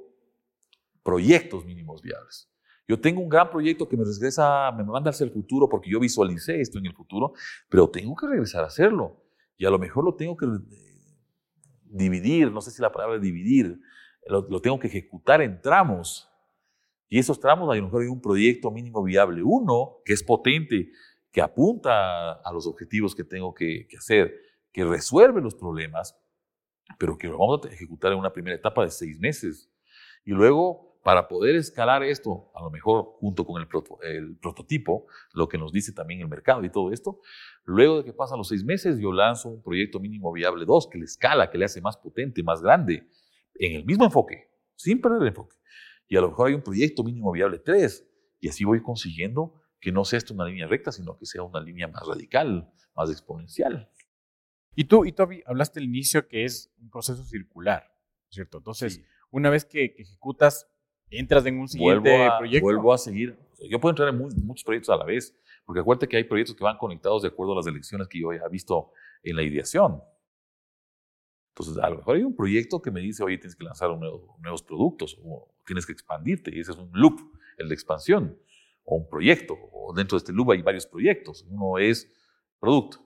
proyectos 1.03 1.65
mínimos 1.65 2.01
viables. 2.01 2.49
Yo 2.87 2.99
tengo 2.99 3.21
un 3.21 3.29
gran 3.29 3.49
proyecto 3.49 3.87
que 3.87 3.95
me 3.95 4.03
regresa, 4.03 4.71
me 4.71 4.83
manda 4.83 5.11
hacia 5.11 5.23
el 5.23 5.31
futuro 5.31 5.69
porque 5.69 5.91
yo 5.91 5.99
visualicé 5.99 6.59
esto 6.59 6.79
en 6.79 6.87
el 6.87 6.93
futuro, 6.93 7.33
pero 7.69 7.87
tengo 7.87 8.15
que 8.15 8.27
regresar 8.27 8.63
a 8.63 8.67
hacerlo. 8.67 9.28
Y 9.59 9.65
a 9.65 9.69
lo 9.69 9.77
mejor 9.77 10.05
lo 10.05 10.15
tengo 10.15 10.37
que 10.37 10.45
eh, 10.45 10.49
dividir, 11.83 12.49
no 12.49 12.61
sé 12.61 12.71
si 12.71 12.81
la 12.81 12.93
palabra 12.93 13.17
es 13.17 13.21
dividir, 13.21 13.77
lo, 14.25 14.61
tengo 14.61 14.79
que 14.79 14.87
ejecutar 14.87 15.41
en 15.41 15.61
tramos. 15.61 16.29
Y 17.09 17.19
esos 17.19 17.41
tramos, 17.41 17.69
a 17.69 17.75
lo 17.75 17.83
mejor 17.83 18.03
hay 18.03 18.07
un 18.07 18.21
proyecto 18.21 18.71
mínimo 18.71 19.03
viable. 19.03 19.43
Uno, 19.43 19.97
que 20.05 20.13
es 20.13 20.23
potente, 20.23 20.91
que 21.31 21.41
apunta 21.41 22.31
a 22.31 22.53
los 22.53 22.67
objetivos 22.67 23.13
que 23.13 23.25
tengo 23.25 23.53
que, 23.53 23.85
que 23.89 23.97
hacer, 23.97 24.33
que 24.71 24.85
resuelve 24.85 25.41
los 25.41 25.55
problemas, 25.55 26.17
pero 26.97 27.17
que 27.17 27.27
lo 27.27 27.37
vamos 27.37 27.65
a 27.65 27.67
ejecutar 27.67 28.13
en 28.13 28.19
una 28.19 28.31
primera 28.31 28.55
etapa 28.55 28.83
de 28.83 28.91
seis 28.91 29.19
meses. 29.19 29.69
Y 30.23 30.31
luego, 30.31 30.88
para 31.03 31.27
poder 31.27 31.55
escalar 31.55 32.03
esto, 32.03 32.51
a 32.55 32.61
lo 32.61 32.69
mejor 32.69 33.13
junto 33.19 33.45
con 33.45 33.61
el, 33.61 33.67
proto- 33.67 33.99
el 34.03 34.35
prototipo, 34.37 35.07
lo 35.33 35.47
que 35.47 35.57
nos 35.57 35.71
dice 35.71 35.93
también 35.93 36.19
el 36.21 36.27
mercado 36.27 36.63
y 36.63 36.69
todo 36.69 36.91
esto, 36.91 37.21
luego 37.63 37.97
de 37.99 38.03
que 38.05 38.13
pasan 38.13 38.37
los 38.37 38.49
seis 38.49 38.63
meses, 38.63 38.99
yo 38.99 39.11
lanzo 39.13 39.49
un 39.49 39.61
proyecto 39.61 39.99
mínimo 39.99 40.31
viable 40.33 40.65
2 40.65 40.89
que 40.91 40.97
le 40.97 41.05
escala, 41.05 41.49
que 41.49 41.57
le 41.57 41.65
hace 41.65 41.79
más 41.81 41.95
potente, 41.97 42.43
más 42.43 42.61
grande, 42.61 43.07
en 43.55 43.75
el 43.77 43.85
mismo 43.85 44.05
enfoque, 44.05 44.49
sin 44.75 44.99
perder 44.99 45.21
el 45.21 45.27
enfoque. 45.29 45.55
Y 46.07 46.17
a 46.17 46.21
lo 46.21 46.29
mejor 46.29 46.47
hay 46.49 46.53
un 46.55 46.61
proyecto 46.63 47.03
mínimo 47.03 47.31
viable 47.31 47.59
3, 47.59 48.05
y 48.41 48.49
así 48.49 48.63
voy 48.65 48.81
consiguiendo 48.81 49.53
que 49.79 49.91
no 49.93 50.03
sea 50.03 50.17
esto 50.17 50.33
una 50.33 50.45
línea 50.45 50.67
recta, 50.67 50.91
sino 50.91 51.17
que 51.17 51.25
sea 51.25 51.43
una 51.43 51.61
línea 51.61 51.87
más 51.87 52.05
radical, 52.05 52.69
más 52.95 53.09
exponencial. 53.09 53.89
Y 54.75 54.85
tú, 54.85 55.05
y 55.05 55.11
tú 55.13 55.23
hablaste 55.45 55.79
al 55.79 55.85
inicio 55.85 56.27
que 56.27 56.43
es 56.45 56.73
un 56.79 56.89
proceso 56.89 57.23
circular, 57.23 57.83
¿cierto? 58.29 58.57
Entonces, 58.57 58.95
Sí. 58.95 59.03
una 59.31 59.49
vez 59.49 59.65
que, 59.65 59.93
que 59.93 60.03
ejecutas, 60.03 60.67
entras 61.11 61.45
en 61.45 61.59
un 61.59 61.67
siguiente 61.67 62.09
vuelvo 62.09 62.31
a, 62.31 62.37
proyecto. 62.37 62.63
vuelvo 62.65 62.93
a 62.93 62.97
seguir. 62.97 63.37
Yo 63.69 63.79
puedo 63.79 63.91
entrar 63.91 64.09
en 64.09 64.17
mu- 64.17 64.29
muchos 64.43 64.63
proyectos 64.63 64.89
a 64.93 64.97
la 64.97 65.05
vez, 65.05 65.35
porque 65.65 65.81
acuérdate 65.81 66.07
que 66.07 66.17
hay 66.17 66.23
proyectos 66.23 66.55
que 66.55 66.63
van 66.63 66.77
conectados 66.77 67.21
de 67.23 67.27
acuerdo 67.29 67.53
a 67.53 67.57
las 67.57 67.67
elecciones 67.67 68.07
que 68.07 68.19
yo 68.19 68.31
ya 68.33 68.43
he 68.45 68.49
visto 68.49 68.91
en 69.23 69.35
la 69.35 69.43
ideación. 69.43 70.01
Entonces, 71.53 71.77
a 71.83 71.89
lo 71.89 71.97
mejor 71.97 72.15
hay 72.15 72.23
un 72.23 72.35
proyecto 72.35 72.81
que 72.81 72.89
me 72.91 73.01
dice, 73.01 73.23
oye, 73.23 73.37
tienes 73.37 73.55
que 73.55 73.63
lanzar 73.65 73.89
nuevo- 73.97 74.37
nuevos 74.41 74.63
productos, 74.63 75.17
o 75.23 75.53
tienes 75.65 75.85
que 75.85 75.91
expandirte, 75.91 76.55
y 76.55 76.59
ese 76.61 76.71
es 76.71 76.77
un 76.77 76.89
loop, 76.93 77.19
el 77.57 77.67
de 77.67 77.73
expansión, 77.73 78.37
o 78.85 78.95
un 78.95 79.09
proyecto, 79.09 79.57
o 79.73 79.93
dentro 79.93 80.15
de 80.17 80.19
este 80.19 80.31
loop 80.31 80.51
hay 80.51 80.61
varios 80.61 80.85
proyectos. 80.85 81.45
Uno 81.49 81.77
es 81.77 82.09
producto, 82.59 82.99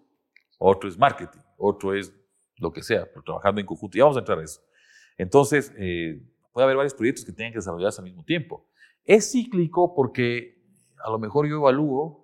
otro 0.59 0.87
es 0.87 0.97
marketing, 0.97 1.39
otro 1.57 1.93
es 1.95 2.13
lo 2.57 2.71
que 2.71 2.83
sea, 2.83 3.05
pero 3.09 3.23
trabajando 3.23 3.59
en 3.59 3.65
conjunto. 3.67 3.97
Ya 3.97 4.03
vamos 4.03 4.17
a 4.17 4.19
entrar 4.19 4.37
a 4.39 4.43
eso. 4.43 4.61
Entonces, 5.17 5.73
eh, 5.77 6.21
puede 6.53 6.65
haber 6.65 6.77
varios 6.77 6.93
proyectos 6.93 7.25
que 7.25 7.33
tengan 7.33 7.51
que 7.51 7.57
desarrollarse 7.57 7.99
al 7.99 8.05
mismo 8.05 8.23
tiempo. 8.23 8.69
Es 9.03 9.31
cíclico 9.31 9.93
porque 9.93 10.63
a 11.03 11.09
lo 11.09 11.19
mejor 11.19 11.47
yo 11.47 11.57
evalúo 11.57 12.23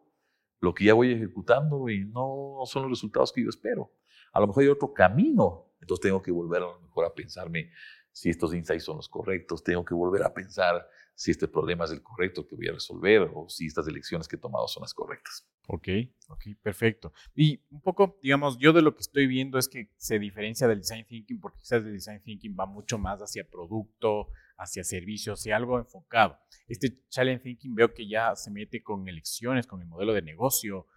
lo 0.61 0.73
que 0.73 0.85
ya 0.85 0.93
voy 0.93 1.11
ejecutando 1.11 1.89
y 1.89 2.05
no 2.05 2.59
son 2.65 2.83
los 2.83 2.91
resultados 2.91 3.33
que 3.33 3.43
yo 3.43 3.49
espero. 3.49 3.91
A 4.31 4.39
lo 4.39 4.47
mejor 4.47 4.63
hay 4.63 4.69
otro 4.69 4.93
camino, 4.93 5.73
entonces 5.81 6.03
tengo 6.03 6.21
que 6.21 6.31
volver 6.31 6.61
a 6.61 6.67
lo 6.67 6.79
mejor 6.81 7.05
a 7.05 7.13
pensarme 7.13 7.71
si 8.19 8.29
estos 8.29 8.53
insights 8.53 8.83
son 8.83 8.97
los 8.97 9.07
correctos, 9.07 9.63
tengo 9.63 9.85
que 9.85 9.93
volver 9.93 10.23
a 10.23 10.33
pensar 10.33 10.85
si 11.15 11.31
este 11.31 11.47
problema 11.47 11.85
es 11.85 11.91
el 11.91 12.03
correcto 12.03 12.45
que 12.45 12.53
voy 12.53 12.67
a 12.67 12.73
resolver 12.73 13.31
o 13.33 13.47
si 13.47 13.65
estas 13.65 13.87
elecciones 13.87 14.27
que 14.27 14.35
he 14.35 14.39
tomado 14.39 14.67
son 14.67 14.81
las 14.81 14.93
correctas. 14.93 15.47
Ok, 15.69 15.87
ok, 16.27 16.43
perfecto. 16.61 17.13
Y 17.33 17.61
un 17.69 17.79
poco, 17.79 18.19
digamos, 18.21 18.57
yo 18.57 18.73
de 18.73 18.81
lo 18.81 18.93
que 18.93 18.99
estoy 18.99 19.25
viendo 19.25 19.57
es 19.57 19.69
que 19.69 19.93
se 19.95 20.19
diferencia 20.19 20.67
del 20.67 20.79
design 20.79 21.05
thinking 21.05 21.39
porque 21.39 21.59
quizás 21.59 21.81
el 21.81 21.93
design 21.93 22.21
thinking 22.21 22.57
va 22.59 22.65
mucho 22.65 22.97
más 22.97 23.21
hacia 23.21 23.49
producto, 23.49 24.27
hacia 24.57 24.83
servicios, 24.83 25.39
hacia 25.39 25.55
algo 25.55 25.79
enfocado. 25.79 26.37
Este 26.67 27.01
challenge 27.07 27.43
thinking 27.43 27.73
veo 27.73 27.93
que 27.93 28.05
ya 28.05 28.35
se 28.35 28.51
mete 28.51 28.83
con 28.83 29.07
elecciones, 29.07 29.65
con 29.65 29.79
el 29.79 29.87
modelo 29.87 30.11
de 30.11 30.23
negocio. 30.23 30.87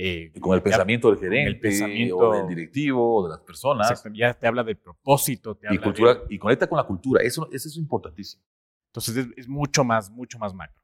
Eh, 0.00 0.32
con 0.40 0.54
el 0.54 0.62
pensamiento 0.62 1.08
del 1.10 1.16
con 1.18 1.24
el 1.26 1.30
gerente 1.34 1.60
pensamiento- 1.60 2.18
o 2.18 2.32
del 2.32 2.46
directivo 2.46 3.16
o 3.16 3.24
de 3.24 3.30
las 3.30 3.40
personas 3.40 3.90
exacto, 3.90 4.10
ya 4.16 4.32
te 4.32 4.46
habla 4.46 4.62
del 4.62 4.76
propósito, 4.76 5.56
te 5.56 5.66
y, 5.66 5.68
habla 5.70 5.82
cultura, 5.82 6.14
de- 6.14 6.34
y 6.34 6.38
conecta 6.38 6.68
con 6.68 6.76
la 6.76 6.84
cultura. 6.84 7.22
Eso, 7.22 7.48
eso 7.52 7.68
es 7.68 7.76
importantísimo. 7.76 8.42
entonces 8.90 9.16
es, 9.16 9.26
es 9.36 9.48
mucho 9.48 9.82
más, 9.84 10.08
mucho 10.10 10.38
más 10.38 10.54
macro, 10.54 10.80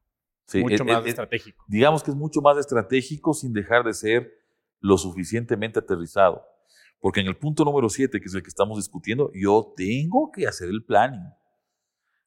Sí, 0.47 0.61
mucho 0.61 0.75
es- 0.75 0.85
más 0.85 1.03
es- 1.05 1.11
estratégico. 1.11 1.65
digamos 1.69 2.03
que 2.03 2.11
es 2.11 2.17
mucho 2.17 2.41
más 2.43 2.59
estratégico 2.59 3.33
sin 3.35 3.53
dejar 3.53 3.85
de 3.85 3.95
ser 3.95 4.31
lo 4.81 4.99
suficientemente 4.99 5.79
aterrizado. 5.79 6.43
Porque 7.01 7.21
en 7.21 7.27
el 7.27 7.37
punto 7.37 7.65
número 7.65 7.89
7, 7.89 8.19
que 8.21 8.27
es 8.27 8.35
el 8.35 8.43
que 8.43 8.49
estamos 8.49 8.79
discutiendo, 8.79 9.31
yo 9.35 9.73
tengo 9.77 10.31
que 10.33 10.47
hacer 10.47 10.69
el 10.71 10.83
planning. 10.85 11.23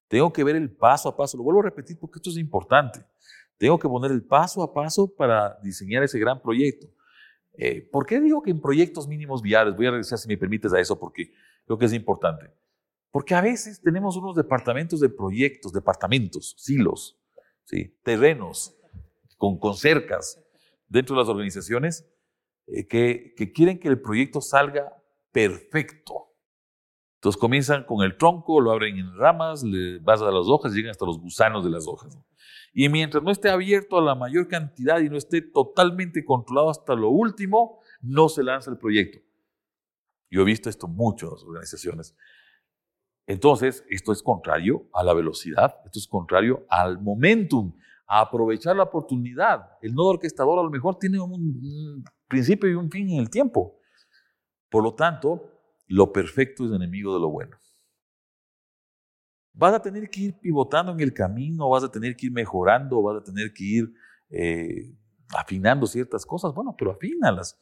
Tengo 0.07 0.31
que 0.31 0.43
ver 0.43 0.55
el 0.55 0.71
paso 0.71 1.09
a 1.09 1.17
paso. 1.17 1.35
Lo 1.37 1.43
vuelvo 1.43 1.59
a 1.61 1.63
repetir 1.63 1.97
porque 1.99 2.17
esto 2.19 2.29
es 2.29 2.37
importante. 2.37 2.99
Tengo 3.57 3.79
que 3.79 3.87
poner 3.87 4.11
el 4.11 4.23
paso 4.23 4.61
a 4.61 4.73
paso 4.73 5.13
para 5.13 5.57
diseñar 5.63 6.03
ese 6.03 6.19
gran 6.19 6.41
proyecto. 6.41 6.87
Eh, 7.53 7.81
¿Por 7.91 8.05
qué 8.05 8.19
digo 8.19 8.41
que 8.41 8.51
en 8.51 8.61
proyectos 8.61 9.07
mínimos 9.07 9.41
viables? 9.41 9.75
Voy 9.75 9.87
a 9.87 9.91
regresar, 9.91 10.19
si 10.19 10.27
me 10.27 10.37
permites, 10.37 10.73
a 10.73 10.79
eso 10.79 10.99
porque 10.99 11.33
creo 11.65 11.77
que 11.77 11.85
es 11.85 11.93
importante. 11.93 12.51
Porque 13.11 13.33
a 13.33 13.41
veces 13.41 13.81
tenemos 13.81 14.15
unos 14.15 14.35
departamentos 14.35 14.99
de 14.99 15.09
proyectos, 15.09 15.73
departamentos, 15.73 16.55
silos, 16.57 17.19
¿sí? 17.63 17.97
terrenos 18.03 18.75
con, 19.37 19.57
con 19.57 19.75
cercas 19.75 20.39
dentro 20.87 21.15
de 21.15 21.21
las 21.21 21.29
organizaciones 21.29 22.07
eh, 22.67 22.85
que, 22.85 23.33
que 23.35 23.51
quieren 23.51 23.79
que 23.79 23.87
el 23.87 23.99
proyecto 23.99 24.39
salga 24.39 24.93
perfecto. 25.31 26.27
Entonces 27.15 27.39
comienzan 27.39 27.83
con 27.85 28.03
el 28.03 28.17
tronco, 28.17 28.61
lo 28.61 28.71
abren 28.71 28.97
en 28.97 29.15
ramas, 29.17 29.63
le 29.63 29.97
vas 29.99 30.21
a 30.21 30.31
las 30.31 30.47
hojas, 30.47 30.73
llegan 30.73 30.91
hasta 30.91 31.05
los 31.05 31.19
gusanos 31.19 31.63
de 31.63 31.71
las 31.71 31.87
hojas. 31.87 32.17
Y 32.79 32.89
mientras 32.89 33.23
no 33.23 33.31
esté 33.31 33.49
abierto 33.49 33.97
a 33.97 34.03
la 34.03 34.13
mayor 34.13 34.47
cantidad 34.47 34.99
y 34.99 35.09
no 35.09 35.17
esté 35.17 35.41
totalmente 35.41 36.23
controlado 36.23 36.69
hasta 36.69 36.93
lo 36.93 37.09
último, 37.09 37.79
no 38.01 38.29
se 38.29 38.43
lanza 38.43 38.69
el 38.69 38.77
proyecto. 38.77 39.17
Yo 40.29 40.43
he 40.43 40.45
visto 40.45 40.69
esto 40.69 40.85
en 40.85 40.93
muchas 40.93 41.43
organizaciones. 41.43 42.15
Entonces, 43.25 43.83
esto 43.89 44.11
es 44.11 44.21
contrario 44.21 44.87
a 44.93 45.03
la 45.03 45.15
velocidad, 45.15 45.77
esto 45.85 45.97
es 45.97 46.07
contrario 46.07 46.67
al 46.69 47.01
momentum, 47.01 47.73
a 48.05 48.19
aprovechar 48.19 48.75
la 48.75 48.83
oportunidad. 48.83 49.71
El 49.81 49.95
nodo 49.95 50.09
orquestador 50.09 50.59
a 50.59 50.63
lo 50.63 50.69
mejor 50.69 50.99
tiene 50.99 51.19
un 51.19 52.03
principio 52.27 52.69
y 52.69 52.75
un 52.75 52.91
fin 52.91 53.09
en 53.09 53.21
el 53.21 53.31
tiempo. 53.31 53.79
Por 54.69 54.83
lo 54.83 54.93
tanto, 54.93 55.49
lo 55.87 56.13
perfecto 56.13 56.67
es 56.67 56.71
enemigo 56.71 57.11
de 57.15 57.21
lo 57.21 57.29
bueno. 57.29 57.57
Vas 59.57 59.73
a 59.73 59.81
tener 59.81 60.07
que 60.11 60.21
ir 60.21 60.39
pivotando 60.39 60.91
en 60.91 60.99
el 60.99 61.13
camino, 61.13 61.67
vas 61.69 61.83
a 61.83 61.91
tener 61.91 62.15
que 62.15 62.27
ir 62.27 62.31
mejorando, 62.31 63.01
vas 63.01 63.17
a 63.17 63.23
tener 63.23 63.51
que 63.53 63.63
ir 63.63 63.93
eh, 64.29 64.95
afinando 65.35 65.87
ciertas 65.87 66.27
cosas. 66.27 66.53
Bueno, 66.53 66.75
pero 66.77 66.91
afínalas. 66.91 67.59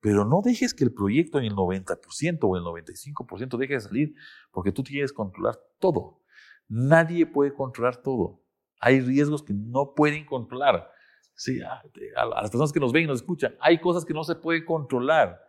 Pero 0.00 0.24
no 0.24 0.40
dejes 0.42 0.72
que 0.72 0.84
el 0.84 0.94
proyecto 0.94 1.38
en 1.38 1.44
el 1.44 1.54
90% 1.54 2.38
o 2.42 2.56
el 2.56 2.62
95% 2.62 3.58
deje 3.58 3.74
de 3.74 3.80
salir, 3.80 4.14
porque 4.52 4.72
tú 4.72 4.82
quieres 4.82 5.12
controlar 5.12 5.58
todo. 5.78 6.22
Nadie 6.66 7.26
puede 7.26 7.52
controlar 7.52 7.98
todo. 7.98 8.42
Hay 8.80 9.02
riesgos 9.02 9.42
que 9.42 9.52
no 9.52 9.92
pueden 9.94 10.24
controlar. 10.24 10.90
Sí, 11.34 11.60
a, 11.60 11.82
a 12.16 12.26
las 12.26 12.50
personas 12.50 12.72
que 12.72 12.80
nos 12.80 12.92
ven 12.92 13.04
y 13.04 13.06
nos 13.06 13.20
escuchan, 13.20 13.54
hay 13.60 13.78
cosas 13.80 14.06
que 14.06 14.14
no 14.14 14.24
se 14.24 14.34
pueden 14.34 14.64
controlar. 14.64 15.43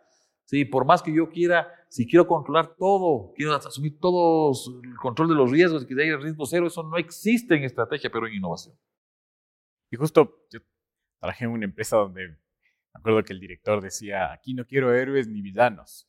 Sí, 0.46 0.64
por 0.64 0.84
más 0.84 1.02
que 1.02 1.12
yo 1.12 1.28
quiera, 1.28 1.68
si 1.88 2.06
quiero 2.06 2.26
controlar 2.26 2.76
todo, 2.76 3.32
quiero 3.34 3.52
asumir 3.52 3.98
todo 3.98 4.52
el 4.82 4.94
control 4.96 5.28
de 5.28 5.34
los 5.34 5.50
riesgos 5.50 5.82
y 5.82 5.86
que 5.86 6.00
haya 6.00 6.16
riesgo 6.16 6.46
cero, 6.46 6.68
eso 6.68 6.84
no 6.84 6.96
existe 6.96 7.56
en 7.56 7.64
estrategia, 7.64 8.10
pero 8.10 8.28
en 8.28 8.34
innovación. 8.34 8.78
Y 9.90 9.96
justo 9.96 10.46
yo 10.50 10.60
trabajé 11.18 11.46
en 11.46 11.50
una 11.50 11.64
empresa 11.64 11.96
donde 11.96 12.28
me 12.28 12.36
acuerdo 12.94 13.24
que 13.24 13.32
el 13.32 13.40
director 13.40 13.82
decía, 13.82 14.32
aquí 14.32 14.54
no 14.54 14.64
quiero 14.64 14.94
héroes 14.94 15.26
ni 15.26 15.42
villanos. 15.42 16.08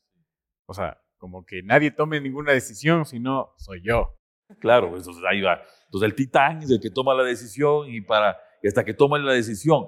O 0.68 0.74
sea, 0.76 1.02
como 1.18 1.44
que 1.44 1.64
nadie 1.64 1.90
tome 1.90 2.22
ninguna 2.22 2.52
decisión, 2.52 3.06
sino 3.06 3.54
soy 3.58 3.82
yo. 3.84 4.20
Claro, 4.60 4.92
pues, 4.92 5.02
entonces 5.02 5.24
ahí 5.28 5.42
va. 5.42 5.64
Entonces 5.86 6.10
el 6.10 6.16
titán 6.16 6.62
es 6.62 6.70
el 6.70 6.80
que 6.80 6.92
toma 6.92 7.16
la 7.16 7.24
decisión 7.24 7.90
y, 7.90 8.02
para, 8.02 8.38
y 8.62 8.68
hasta 8.68 8.86
que 8.86 8.94
toma 8.94 9.18
la 9.18 9.34
decisión. 9.34 9.88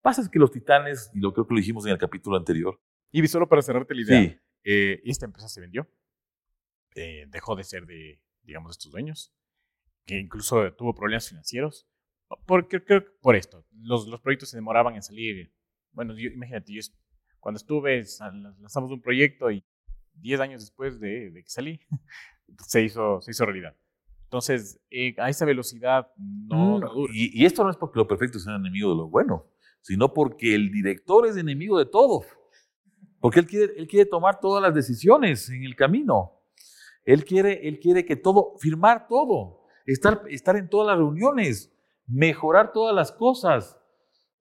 Pasa 0.00 0.20
es 0.20 0.28
que 0.28 0.38
los 0.38 0.52
titanes, 0.52 1.10
y 1.12 1.18
lo 1.18 1.32
creo 1.32 1.46
que 1.46 1.54
lo 1.54 1.58
dijimos 1.58 1.84
en 1.86 1.92
el 1.92 1.98
capítulo 1.98 2.36
anterior, 2.36 2.78
y 3.22 3.28
solo 3.28 3.48
para 3.48 3.62
cerrarte 3.62 3.94
la 3.94 4.02
idea, 4.02 4.42
eh, 4.64 5.00
esta 5.04 5.26
empresa 5.26 5.48
se 5.48 5.60
vendió, 5.60 5.88
eh, 6.96 7.26
dejó 7.28 7.54
de 7.54 7.64
ser 7.64 7.86
de, 7.86 8.20
digamos, 8.42 8.72
estos 8.72 8.90
dueños, 8.90 9.32
que 10.04 10.18
incluso 10.18 10.72
tuvo 10.74 10.94
problemas 10.94 11.28
financieros. 11.28 11.86
Porque, 12.46 12.82
creo 12.82 13.04
por 13.20 13.36
esto, 13.36 13.64
los, 13.70 14.08
los 14.08 14.20
proyectos 14.20 14.48
se 14.48 14.56
demoraban 14.56 14.96
en 14.96 15.02
salir. 15.02 15.54
Bueno, 15.92 16.18
imagínate, 16.18 16.72
yo 16.72 16.80
cuando 17.38 17.58
estuve, 17.58 18.04
lanzamos 18.60 18.90
un 18.90 19.00
proyecto 19.00 19.50
y 19.50 19.64
10 20.14 20.40
años 20.40 20.62
después 20.62 20.98
de, 20.98 21.30
de, 21.30 21.42
que 21.42 21.50
salí, 21.50 21.80
se 22.66 22.82
hizo, 22.82 23.20
se 23.20 23.30
hizo 23.30 23.44
realidad. 23.44 23.76
Entonces, 24.24 24.80
eh, 24.90 25.14
a 25.18 25.28
esa 25.28 25.44
velocidad 25.44 26.10
no, 26.16 26.80
no 26.80 26.90
y, 27.12 27.40
y, 27.40 27.44
esto 27.44 27.62
no 27.62 27.70
es 27.70 27.76
porque 27.76 27.98
lo 27.98 28.08
perfecto 28.08 28.40
sea 28.40 28.56
enemigo 28.56 28.90
de 28.90 28.96
lo 28.96 29.08
bueno, 29.08 29.46
sino 29.82 30.12
porque 30.12 30.54
el 30.54 30.72
director 30.72 31.26
es 31.26 31.36
enemigo 31.36 31.78
de 31.78 31.86
todo. 31.86 32.24
Porque 33.24 33.40
él 33.40 33.46
quiere, 33.46 33.72
él 33.78 33.88
quiere 33.88 34.04
tomar 34.04 34.38
todas 34.38 34.62
las 34.62 34.74
decisiones 34.74 35.48
en 35.48 35.64
el 35.64 35.74
camino. 35.74 36.42
Él 37.06 37.24
quiere, 37.24 37.66
él 37.66 37.80
quiere 37.80 38.04
que 38.04 38.16
todo, 38.16 38.52
firmar 38.58 39.08
todo, 39.08 39.62
estar, 39.86 40.24
estar 40.28 40.56
en 40.56 40.68
todas 40.68 40.88
las 40.88 40.98
reuniones, 40.98 41.74
mejorar 42.06 42.70
todas 42.70 42.94
las 42.94 43.10
cosas, 43.10 43.80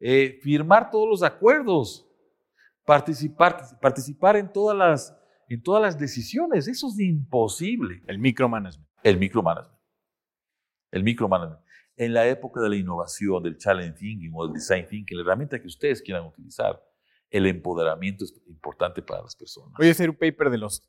eh, 0.01 0.37
firmar 0.43 0.91
todos 0.91 1.07
los 1.07 1.23
acuerdos, 1.23 2.05
participar, 2.85 3.79
participar 3.79 4.35
en, 4.35 4.51
todas 4.51 4.77
las, 4.77 5.17
en 5.47 5.63
todas 5.63 5.81
las 5.81 5.97
decisiones. 5.97 6.67
Eso 6.67 6.89
es 6.89 6.99
imposible. 6.99 8.03
El 8.05 8.19
micromanagement. 8.19 8.85
El 9.01 9.17
micromanagement. 9.17 9.79
El 10.91 11.03
micromanagement. 11.05 11.63
En 11.95 12.13
la 12.13 12.27
época 12.27 12.59
de 12.59 12.67
la 12.67 12.75
innovación, 12.75 13.43
del 13.43 13.57
challenge 13.57 13.97
thinking 13.97 14.33
o 14.35 14.45
del 14.45 14.55
design 14.55 14.85
thinking, 14.85 15.15
la 15.15 15.23
herramienta 15.23 15.57
que 15.57 15.67
ustedes 15.67 16.01
quieran 16.01 16.25
utilizar, 16.25 16.83
el 17.33 17.47
empoderamiento 17.47 18.23
es 18.23 18.39
importante 18.45 19.01
para 19.01 19.23
las 19.23 19.35
personas. 19.35 19.73
Voy 19.77 19.87
a 19.87 19.91
hacer 19.91 20.09
un 20.09 20.15
paper 20.15 20.51
de 20.51 20.59
los 20.59 20.87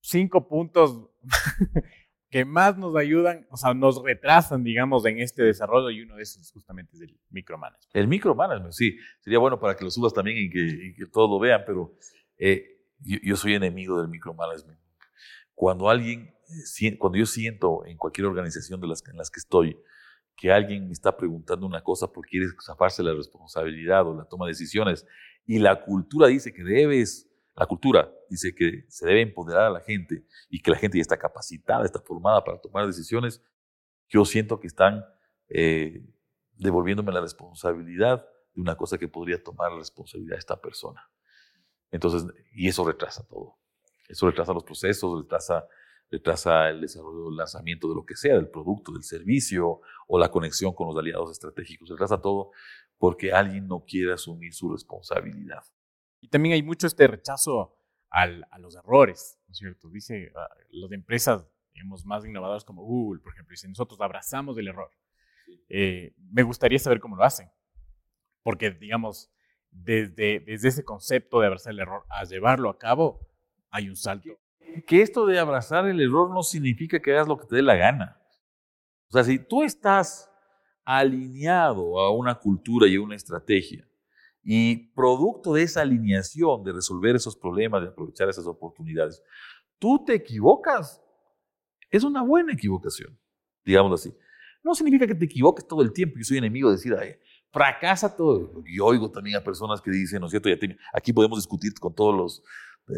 cinco 0.00 0.48
puntos 0.48 1.08
que 2.28 2.44
más 2.44 2.76
nos 2.76 2.96
ayudan, 2.96 3.46
o 3.50 3.56
sea, 3.56 3.72
nos 3.72 4.02
retrasan, 4.02 4.64
digamos, 4.64 5.06
en 5.06 5.20
este 5.20 5.44
desarrollo 5.44 5.90
y 5.90 6.02
uno 6.02 6.16
de 6.16 6.24
esos 6.24 6.50
justamente 6.50 6.96
es 6.96 7.02
el 7.02 7.16
micromanagement. 7.30 7.94
El 7.94 8.08
micromanagement, 8.08 8.72
sí. 8.72 8.96
Sería 9.20 9.38
bueno 9.38 9.60
para 9.60 9.76
que 9.76 9.84
lo 9.84 9.90
subas 9.92 10.12
también 10.12 10.36
y 10.38 10.50
que, 10.50 11.06
todos 11.12 11.30
lo 11.30 11.38
vean, 11.38 11.62
pero 11.64 11.94
eh, 12.36 12.82
yo, 12.98 13.36
soy 13.36 13.54
enemigo 13.54 14.00
del 14.00 14.08
micromanagement. 14.08 14.80
Cuando 15.54 15.88
alguien, 15.88 16.34
eh, 16.80 16.98
cuando 16.98 17.16
yo 17.16 17.26
siento 17.26 17.86
en 17.86 17.96
cualquier 17.96 18.26
organización 18.26 18.80
de 18.80 18.88
las, 18.88 19.06
en 19.06 19.16
las 19.16 19.30
que 19.30 19.38
estoy, 19.38 19.78
que 20.36 20.50
alguien 20.50 20.88
me 20.88 20.92
está 20.92 21.16
preguntando 21.16 21.64
una 21.64 21.82
cosa 21.82 22.08
porque 22.08 22.30
quiere 22.30 22.46
zafarse 22.60 23.04
la 23.04 23.14
responsabilidad 23.14 24.04
o 24.06 24.16
la 24.16 24.24
toma 24.24 24.46
de 24.46 24.50
decisiones 24.50 25.06
y 25.46 25.58
la 25.58 25.84
cultura 25.84 26.26
dice 26.26 26.52
que 26.52 26.62
debes, 26.62 27.30
la 27.54 27.66
cultura 27.66 28.12
dice 28.28 28.54
que 28.54 28.84
se 28.88 29.06
debe 29.06 29.22
empoderar 29.22 29.66
a 29.66 29.70
la 29.70 29.80
gente 29.80 30.24
y 30.50 30.60
que 30.60 30.70
la 30.70 30.76
gente 30.76 30.98
ya 30.98 31.02
está 31.02 31.16
capacitada, 31.16 31.84
está 31.84 32.00
formada 32.00 32.44
para 32.44 32.60
tomar 32.60 32.86
decisiones, 32.86 33.42
yo 34.08 34.24
siento 34.24 34.60
que 34.60 34.66
están 34.66 35.04
eh, 35.48 36.04
devolviéndome 36.52 37.12
la 37.12 37.20
responsabilidad 37.20 38.26
de 38.54 38.60
una 38.60 38.76
cosa 38.76 38.98
que 38.98 39.08
podría 39.08 39.42
tomar 39.42 39.70
la 39.70 39.78
responsabilidad 39.78 40.38
esta 40.38 40.60
persona. 40.60 41.08
Entonces, 41.90 42.26
y 42.52 42.68
eso 42.68 42.84
retrasa 42.84 43.26
todo. 43.26 43.56
Eso 44.08 44.26
retrasa 44.26 44.52
los 44.52 44.64
procesos, 44.64 45.22
retrasa, 45.22 45.66
retrasa 46.10 46.68
el 46.70 46.80
desarrollo, 46.80 47.30
el 47.30 47.36
lanzamiento 47.36 47.88
de 47.88 47.94
lo 47.94 48.04
que 48.04 48.16
sea, 48.16 48.34
del 48.34 48.48
producto, 48.48 48.92
del 48.92 49.02
servicio 49.02 49.80
o 50.08 50.18
la 50.18 50.30
conexión 50.30 50.74
con 50.74 50.88
los 50.88 50.96
aliados 50.96 51.30
estratégicos. 51.30 51.88
Retrasa 51.88 52.20
todo 52.20 52.50
porque 52.98 53.32
alguien 53.32 53.66
no 53.66 53.84
quiere 53.84 54.12
asumir 54.12 54.52
su 54.54 54.70
responsabilidad. 54.72 55.62
Y 56.20 56.28
también 56.28 56.54
hay 56.54 56.62
mucho 56.62 56.86
este 56.86 57.06
rechazo 57.06 57.76
al, 58.10 58.46
a 58.50 58.58
los 58.58 58.76
errores, 58.76 59.38
¿no 59.46 59.52
es 59.52 59.58
cierto? 59.58 59.88
Dice, 59.90 60.32
uh, 60.34 60.78
las 60.80 60.92
empresas, 60.92 61.46
digamos, 61.74 62.04
más 62.06 62.24
innovadoras 62.24 62.64
como 62.64 62.82
Google, 62.82 63.20
por 63.20 63.32
ejemplo, 63.32 63.52
dicen, 63.52 63.70
nosotros 63.70 64.00
abrazamos 64.00 64.56
el 64.58 64.68
error. 64.68 64.90
Eh, 65.68 66.14
me 66.16 66.42
gustaría 66.42 66.78
saber 66.78 67.00
cómo 67.00 67.16
lo 67.16 67.24
hacen, 67.24 67.50
porque, 68.42 68.70
digamos, 68.70 69.30
desde, 69.70 70.40
desde 70.40 70.68
ese 70.68 70.84
concepto 70.84 71.40
de 71.40 71.46
abrazar 71.46 71.72
el 71.72 71.80
error 71.80 72.04
a 72.08 72.24
llevarlo 72.24 72.70
a 72.70 72.78
cabo, 72.78 73.28
hay 73.70 73.88
un 73.88 73.96
salto. 73.96 74.30
Que 74.86 75.02
esto 75.02 75.26
de 75.26 75.38
abrazar 75.38 75.86
el 75.86 76.00
error 76.00 76.30
no 76.30 76.42
significa 76.42 77.00
que 77.00 77.12
hagas 77.12 77.28
lo 77.28 77.38
que 77.38 77.46
te 77.46 77.56
dé 77.56 77.62
la 77.62 77.76
gana. 77.76 78.20
O 79.08 79.12
sea, 79.12 79.24
si 79.24 79.38
tú 79.38 79.62
estás 79.62 80.30
alineado 80.86 81.98
a 81.98 82.10
una 82.14 82.36
cultura 82.36 82.86
y 82.86 82.94
a 82.94 83.02
una 83.02 83.16
estrategia. 83.16 83.86
Y 84.42 84.92
producto 84.94 85.52
de 85.52 85.64
esa 85.64 85.82
alineación, 85.82 86.62
de 86.62 86.72
resolver 86.72 87.16
esos 87.16 87.36
problemas, 87.36 87.82
de 87.82 87.88
aprovechar 87.88 88.28
esas 88.28 88.46
oportunidades, 88.46 89.20
tú 89.80 90.04
te 90.04 90.14
equivocas. 90.14 91.02
Es 91.90 92.04
una 92.04 92.22
buena 92.22 92.52
equivocación, 92.52 93.18
digámoslo 93.64 93.96
así. 93.96 94.16
No 94.62 94.74
significa 94.74 95.06
que 95.06 95.14
te 95.14 95.24
equivoques 95.24 95.66
todo 95.66 95.82
el 95.82 95.92
tiempo. 95.92 96.16
Yo 96.18 96.24
soy 96.24 96.38
enemigo 96.38 96.70
de 96.70 96.76
decir, 96.76 96.96
fracasa 97.50 98.16
todo. 98.16 98.62
Y 98.64 98.78
oigo 98.78 99.10
también 99.10 99.36
a 99.36 99.44
personas 99.44 99.80
que 99.80 99.90
dicen, 99.90 100.20
¿no 100.20 100.26
es 100.26 100.30
cierto? 100.30 100.48
Ya 100.48 100.56
aquí 100.92 101.12
podemos 101.12 101.38
discutir 101.38 101.72
con 101.80 101.94
todos 101.94 102.42
eh, 102.88 102.92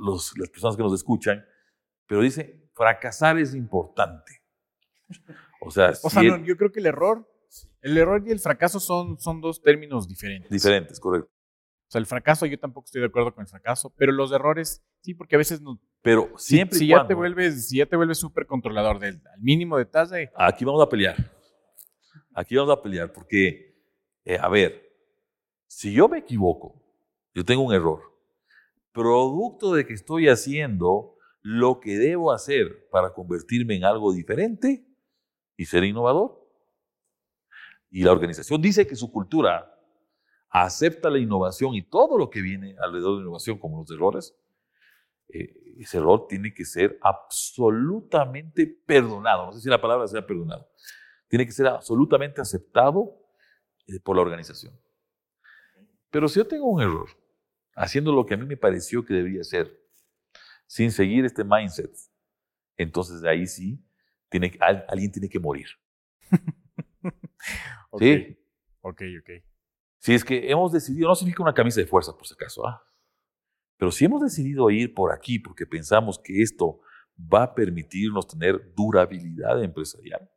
los, 0.00 0.32
las 0.38 0.48
personas 0.48 0.76
que 0.76 0.82
nos 0.82 0.94
escuchan, 0.94 1.44
pero 2.06 2.22
dice, 2.22 2.70
fracasar 2.74 3.38
es 3.38 3.54
importante. 3.54 4.42
O 5.60 5.70
sea, 5.70 5.92
yo 6.44 6.56
creo 6.56 6.72
que 6.72 6.80
el 6.80 6.86
error, 6.86 7.28
el 7.80 7.96
error 7.96 8.22
y 8.26 8.30
el 8.30 8.40
fracaso 8.40 8.80
son, 8.80 9.18
son 9.18 9.40
dos 9.40 9.62
términos 9.62 10.08
diferentes. 10.08 10.50
Diferentes, 10.50 11.00
correcto. 11.00 11.30
O 11.88 11.90
sea, 11.90 12.00
el 12.00 12.06
fracaso, 12.06 12.46
yo 12.46 12.58
tampoco 12.58 12.86
estoy 12.86 13.00
de 13.00 13.06
acuerdo 13.06 13.32
con 13.32 13.42
el 13.42 13.48
fracaso, 13.48 13.94
pero 13.96 14.10
los 14.10 14.32
errores, 14.32 14.84
sí, 15.02 15.14
porque 15.14 15.36
a 15.36 15.38
veces 15.38 15.60
no. 15.60 15.80
Pero 16.02 16.32
siempre. 16.36 16.78
Si, 16.78 16.88
ya 16.88 17.06
te 17.06 17.14
vuelves, 17.14 17.68
si 17.68 17.78
ya 17.78 17.86
te 17.86 17.94
vuelves 17.94 18.18
súper 18.18 18.46
controlador 18.46 18.98
del 18.98 19.22
al 19.32 19.40
mínimo 19.40 19.78
detalle. 19.78 20.30
Aquí 20.34 20.64
vamos 20.64 20.82
a 20.82 20.88
pelear. 20.88 21.14
Aquí 22.34 22.56
vamos 22.56 22.76
a 22.76 22.82
pelear, 22.82 23.12
porque, 23.12 23.74
eh, 24.24 24.38
a 24.40 24.48
ver, 24.48 24.82
si 25.66 25.92
yo 25.92 26.08
me 26.08 26.18
equivoco, 26.18 26.82
yo 27.34 27.44
tengo 27.44 27.62
un 27.62 27.72
error, 27.72 28.02
producto 28.92 29.74
de 29.74 29.86
que 29.86 29.94
estoy 29.94 30.28
haciendo 30.28 31.16
lo 31.42 31.80
que 31.80 31.96
debo 31.96 32.32
hacer 32.32 32.88
para 32.90 33.12
convertirme 33.12 33.76
en 33.76 33.84
algo 33.84 34.12
diferente, 34.12 34.85
y 35.56 35.64
ser 35.64 35.84
innovador. 35.84 36.46
Y 37.90 38.02
la 38.02 38.12
organización 38.12 38.60
dice 38.60 38.86
que 38.86 38.96
su 38.96 39.10
cultura 39.10 39.72
acepta 40.50 41.10
la 41.10 41.18
innovación 41.18 41.74
y 41.74 41.82
todo 41.82 42.18
lo 42.18 42.30
que 42.30 42.40
viene 42.40 42.76
alrededor 42.78 43.12
de 43.12 43.16
la 43.18 43.22
innovación, 43.22 43.58
como 43.58 43.80
los 43.80 43.90
errores, 43.90 44.36
eh, 45.28 45.74
ese 45.78 45.98
error 45.98 46.26
tiene 46.28 46.54
que 46.54 46.64
ser 46.64 46.98
absolutamente 47.02 48.66
perdonado. 48.66 49.46
No 49.46 49.52
sé 49.52 49.60
si 49.60 49.68
la 49.68 49.80
palabra 49.80 50.06
sea 50.06 50.26
perdonado. 50.26 50.68
Tiene 51.28 51.44
que 51.44 51.52
ser 51.52 51.66
absolutamente 51.66 52.40
aceptado 52.40 53.18
eh, 53.86 54.00
por 54.00 54.16
la 54.16 54.22
organización. 54.22 54.78
Pero 56.10 56.28
si 56.28 56.38
yo 56.38 56.46
tengo 56.46 56.66
un 56.66 56.80
error, 56.80 57.08
haciendo 57.74 58.12
lo 58.12 58.24
que 58.24 58.34
a 58.34 58.36
mí 58.36 58.46
me 58.46 58.56
pareció 58.56 59.04
que 59.04 59.12
debería 59.12 59.44
ser, 59.44 59.70
sin 60.66 60.90
seguir 60.90 61.24
este 61.24 61.44
mindset, 61.44 61.94
entonces 62.76 63.20
de 63.20 63.28
ahí 63.28 63.46
sí 63.46 63.85
tiene, 64.28 64.56
alguien 64.88 65.12
tiene 65.12 65.28
que 65.28 65.40
morir. 65.40 65.68
Sí. 67.98 68.36
Ok, 68.82 69.02
ok. 69.20 69.30
Si 69.98 70.12
es 70.12 70.22
que 70.22 70.50
hemos 70.50 70.70
decidido, 70.72 71.08
no 71.08 71.14
significa 71.14 71.42
una 71.42 71.54
camisa 71.54 71.80
de 71.80 71.86
fuerza, 71.86 72.12
por 72.12 72.26
si 72.26 72.34
acaso, 72.34 72.66
¿ah? 72.66 72.82
pero 73.78 73.90
si 73.90 74.04
hemos 74.04 74.20
decidido 74.20 74.68
ir 74.70 74.92
por 74.92 75.12
aquí 75.12 75.38
porque 75.38 75.64
pensamos 75.64 76.18
que 76.22 76.42
esto 76.42 76.80
va 77.16 77.44
a 77.44 77.54
permitirnos 77.54 78.26
tener 78.26 78.74
durabilidad 78.74 79.62
empresarial, 79.62 80.28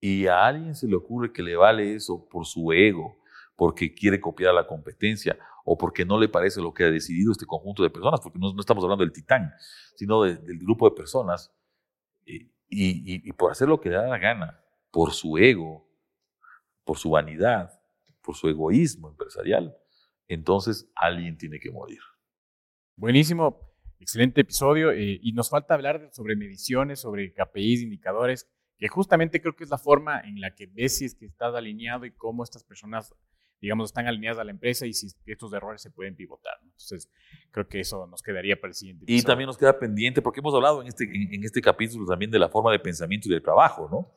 y 0.00 0.26
a 0.26 0.44
alguien 0.44 0.74
se 0.74 0.86
le 0.86 0.96
ocurre 0.96 1.32
que 1.32 1.42
le 1.42 1.56
vale 1.56 1.94
eso 1.94 2.28
por 2.28 2.44
su 2.44 2.72
ego, 2.72 3.16
porque 3.56 3.94
quiere 3.94 4.20
copiar 4.20 4.50
a 4.50 4.54
la 4.54 4.66
competencia 4.66 5.38
o 5.64 5.78
porque 5.78 6.04
no 6.04 6.18
le 6.18 6.28
parece 6.28 6.60
lo 6.60 6.74
que 6.74 6.84
ha 6.84 6.90
decidido 6.90 7.32
este 7.32 7.46
conjunto 7.46 7.82
de 7.82 7.88
personas, 7.88 8.20
porque 8.20 8.38
no, 8.38 8.54
estamos 8.60 8.84
hablando 8.84 9.02
del 9.02 9.14
titán, 9.14 9.50
sino 9.96 10.22
del 10.22 10.58
grupo 10.58 10.90
de 10.90 10.94
personas, 10.94 11.50
eh, 12.26 12.50
y, 12.74 13.32
por 13.32 13.52
hacer 13.52 13.68
lo 13.68 13.80
que 13.80 13.90
le 13.90 13.96
da 13.96 14.08
la 14.08 14.18
gana, 14.18 14.60
por 14.90 15.12
su 15.12 15.38
ego, 15.38 15.88
por 16.84 16.98
su 16.98 17.10
vanidad, 17.10 17.80
por 18.22 18.34
su 18.34 18.48
egoísmo 18.48 19.08
empresarial, 19.08 19.76
entonces 20.28 20.90
alguien 20.94 21.36
tiene 21.36 21.60
que 21.60 21.70
morir. 21.70 22.00
Buenísimo, 22.96 23.74
excelente 24.00 24.40
episodio. 24.40 24.90
eh, 24.90 25.18
y 25.22 25.32
nos 25.32 25.50
falta 25.50 25.74
hablar 25.74 26.08
sobre 26.12 26.36
mediciones, 26.36 27.00
sobre 27.00 27.32
KPIs, 27.32 27.82
indicadores, 27.82 28.48
que 28.78 28.88
justamente 28.88 29.40
creo 29.40 29.54
que 29.54 29.64
es 29.64 29.70
la 29.70 29.78
forma 29.78 30.20
en 30.20 30.40
la 30.40 30.54
que 30.54 30.66
ves 30.66 30.98
si 30.98 31.04
es 31.04 31.14
que 31.14 31.26
estás 31.26 31.54
alineado 31.54 32.04
y 32.06 32.12
cómo 32.12 32.42
estas 32.42 32.64
personas, 32.64 33.14
digamos, 33.60 33.90
están 33.90 34.06
alineadas 34.06 34.40
a 34.40 34.44
la 34.44 34.50
empresa 34.50 34.86
y 34.86 34.92
si 34.92 35.08
estos 35.26 35.52
errores 35.52 35.80
se 35.80 35.90
pueden 35.90 36.14
pivotar. 36.16 36.54
¿no? 36.62 36.70
Entonces, 36.70 37.10
creo 37.50 37.66
que 37.68 37.80
eso 37.80 38.06
nos 38.06 38.22
quedaría 38.22 38.60
para 38.60 38.68
el 38.70 38.74
siguiente 38.74 39.04
Y 39.06 39.14
episodio. 39.14 39.26
también 39.32 39.46
nos 39.46 39.58
queda 39.58 39.78
pendiente, 39.78 40.22
porque 40.22 40.40
hemos 40.40 40.54
hablado 40.54 40.82
en 40.82 40.88
este, 40.88 41.04
en, 41.04 41.34
en 41.34 41.44
este 41.44 41.60
capítulo 41.60 42.06
también 42.06 42.30
de 42.30 42.38
la 42.38 42.48
forma 42.48 42.70
de 42.72 42.78
pensamiento 42.78 43.28
y 43.28 43.32
del 43.32 43.42
trabajo, 43.42 43.88
¿no? 43.90 44.12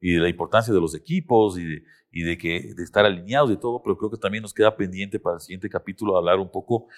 Y 0.00 0.12
de 0.12 0.20
la 0.20 0.28
importancia 0.28 0.72
de 0.72 0.80
los 0.80 0.94
equipos 0.94 1.58
y 1.58 1.64
de, 1.64 1.82
y 2.10 2.22
de, 2.22 2.38
que, 2.38 2.72
de 2.74 2.82
estar 2.82 3.04
alineados 3.04 3.50
y 3.50 3.56
todo, 3.58 3.82
pero 3.82 3.96
creo 3.98 4.10
que 4.10 4.16
también 4.16 4.42
nos 4.42 4.54
queda 4.54 4.74
pendiente 4.76 5.20
para 5.20 5.36
el 5.36 5.40
siguiente 5.40 5.68
capítulo 5.68 6.16
hablar 6.16 6.38
un 6.38 6.50
poco 6.50 6.88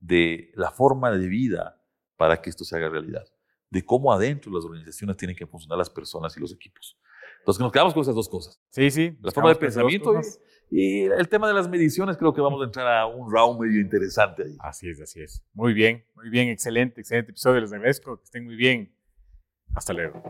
de 0.00 0.50
la 0.54 0.70
forma 0.70 1.10
de 1.12 1.28
vida 1.28 1.80
para 2.16 2.40
que 2.40 2.50
esto 2.50 2.64
se 2.64 2.76
haga 2.76 2.88
realidad, 2.88 3.24
de 3.70 3.84
cómo 3.84 4.12
adentro 4.12 4.50
de 4.50 4.56
las 4.56 4.64
organizaciones 4.64 5.16
tienen 5.16 5.36
que 5.36 5.46
funcionar 5.46 5.78
las 5.78 5.90
personas 5.90 6.36
y 6.36 6.40
los 6.40 6.52
equipos. 6.52 6.98
Entonces, 7.38 7.60
nos 7.60 7.72
quedamos 7.72 7.92
con 7.92 8.02
esas 8.02 8.14
dos 8.14 8.28
cosas. 8.28 8.60
Sí, 8.70 8.90
sí. 8.90 9.18
La 9.20 9.30
forma 9.30 9.50
de 9.50 9.56
pensamiento 9.56 10.14
y, 10.14 10.22
y 10.70 11.02
el 11.04 11.28
tema 11.28 11.46
de 11.48 11.54
las 11.54 11.68
mediciones, 11.68 12.16
creo 12.16 12.32
que 12.34 12.40
vamos 12.40 12.60
a 12.62 12.64
entrar 12.64 12.86
a 12.86 13.06
un 13.06 13.30
round 13.32 13.60
medio 13.60 13.80
interesante 13.80 14.44
ahí. 14.44 14.56
Así 14.60 14.88
es, 14.88 15.00
así 15.00 15.22
es. 15.22 15.44
Muy 15.52 15.72
bien, 15.72 16.04
muy 16.14 16.30
bien, 16.30 16.48
excelente, 16.48 17.00
excelente 17.00 17.30
episodio. 17.30 17.60
Les 17.60 17.72
agradezco, 17.72 18.18
que 18.18 18.24
estén 18.24 18.44
muy 18.44 18.56
bien. 18.56 18.94
Hasta 19.74 19.92
luego. 19.92 20.22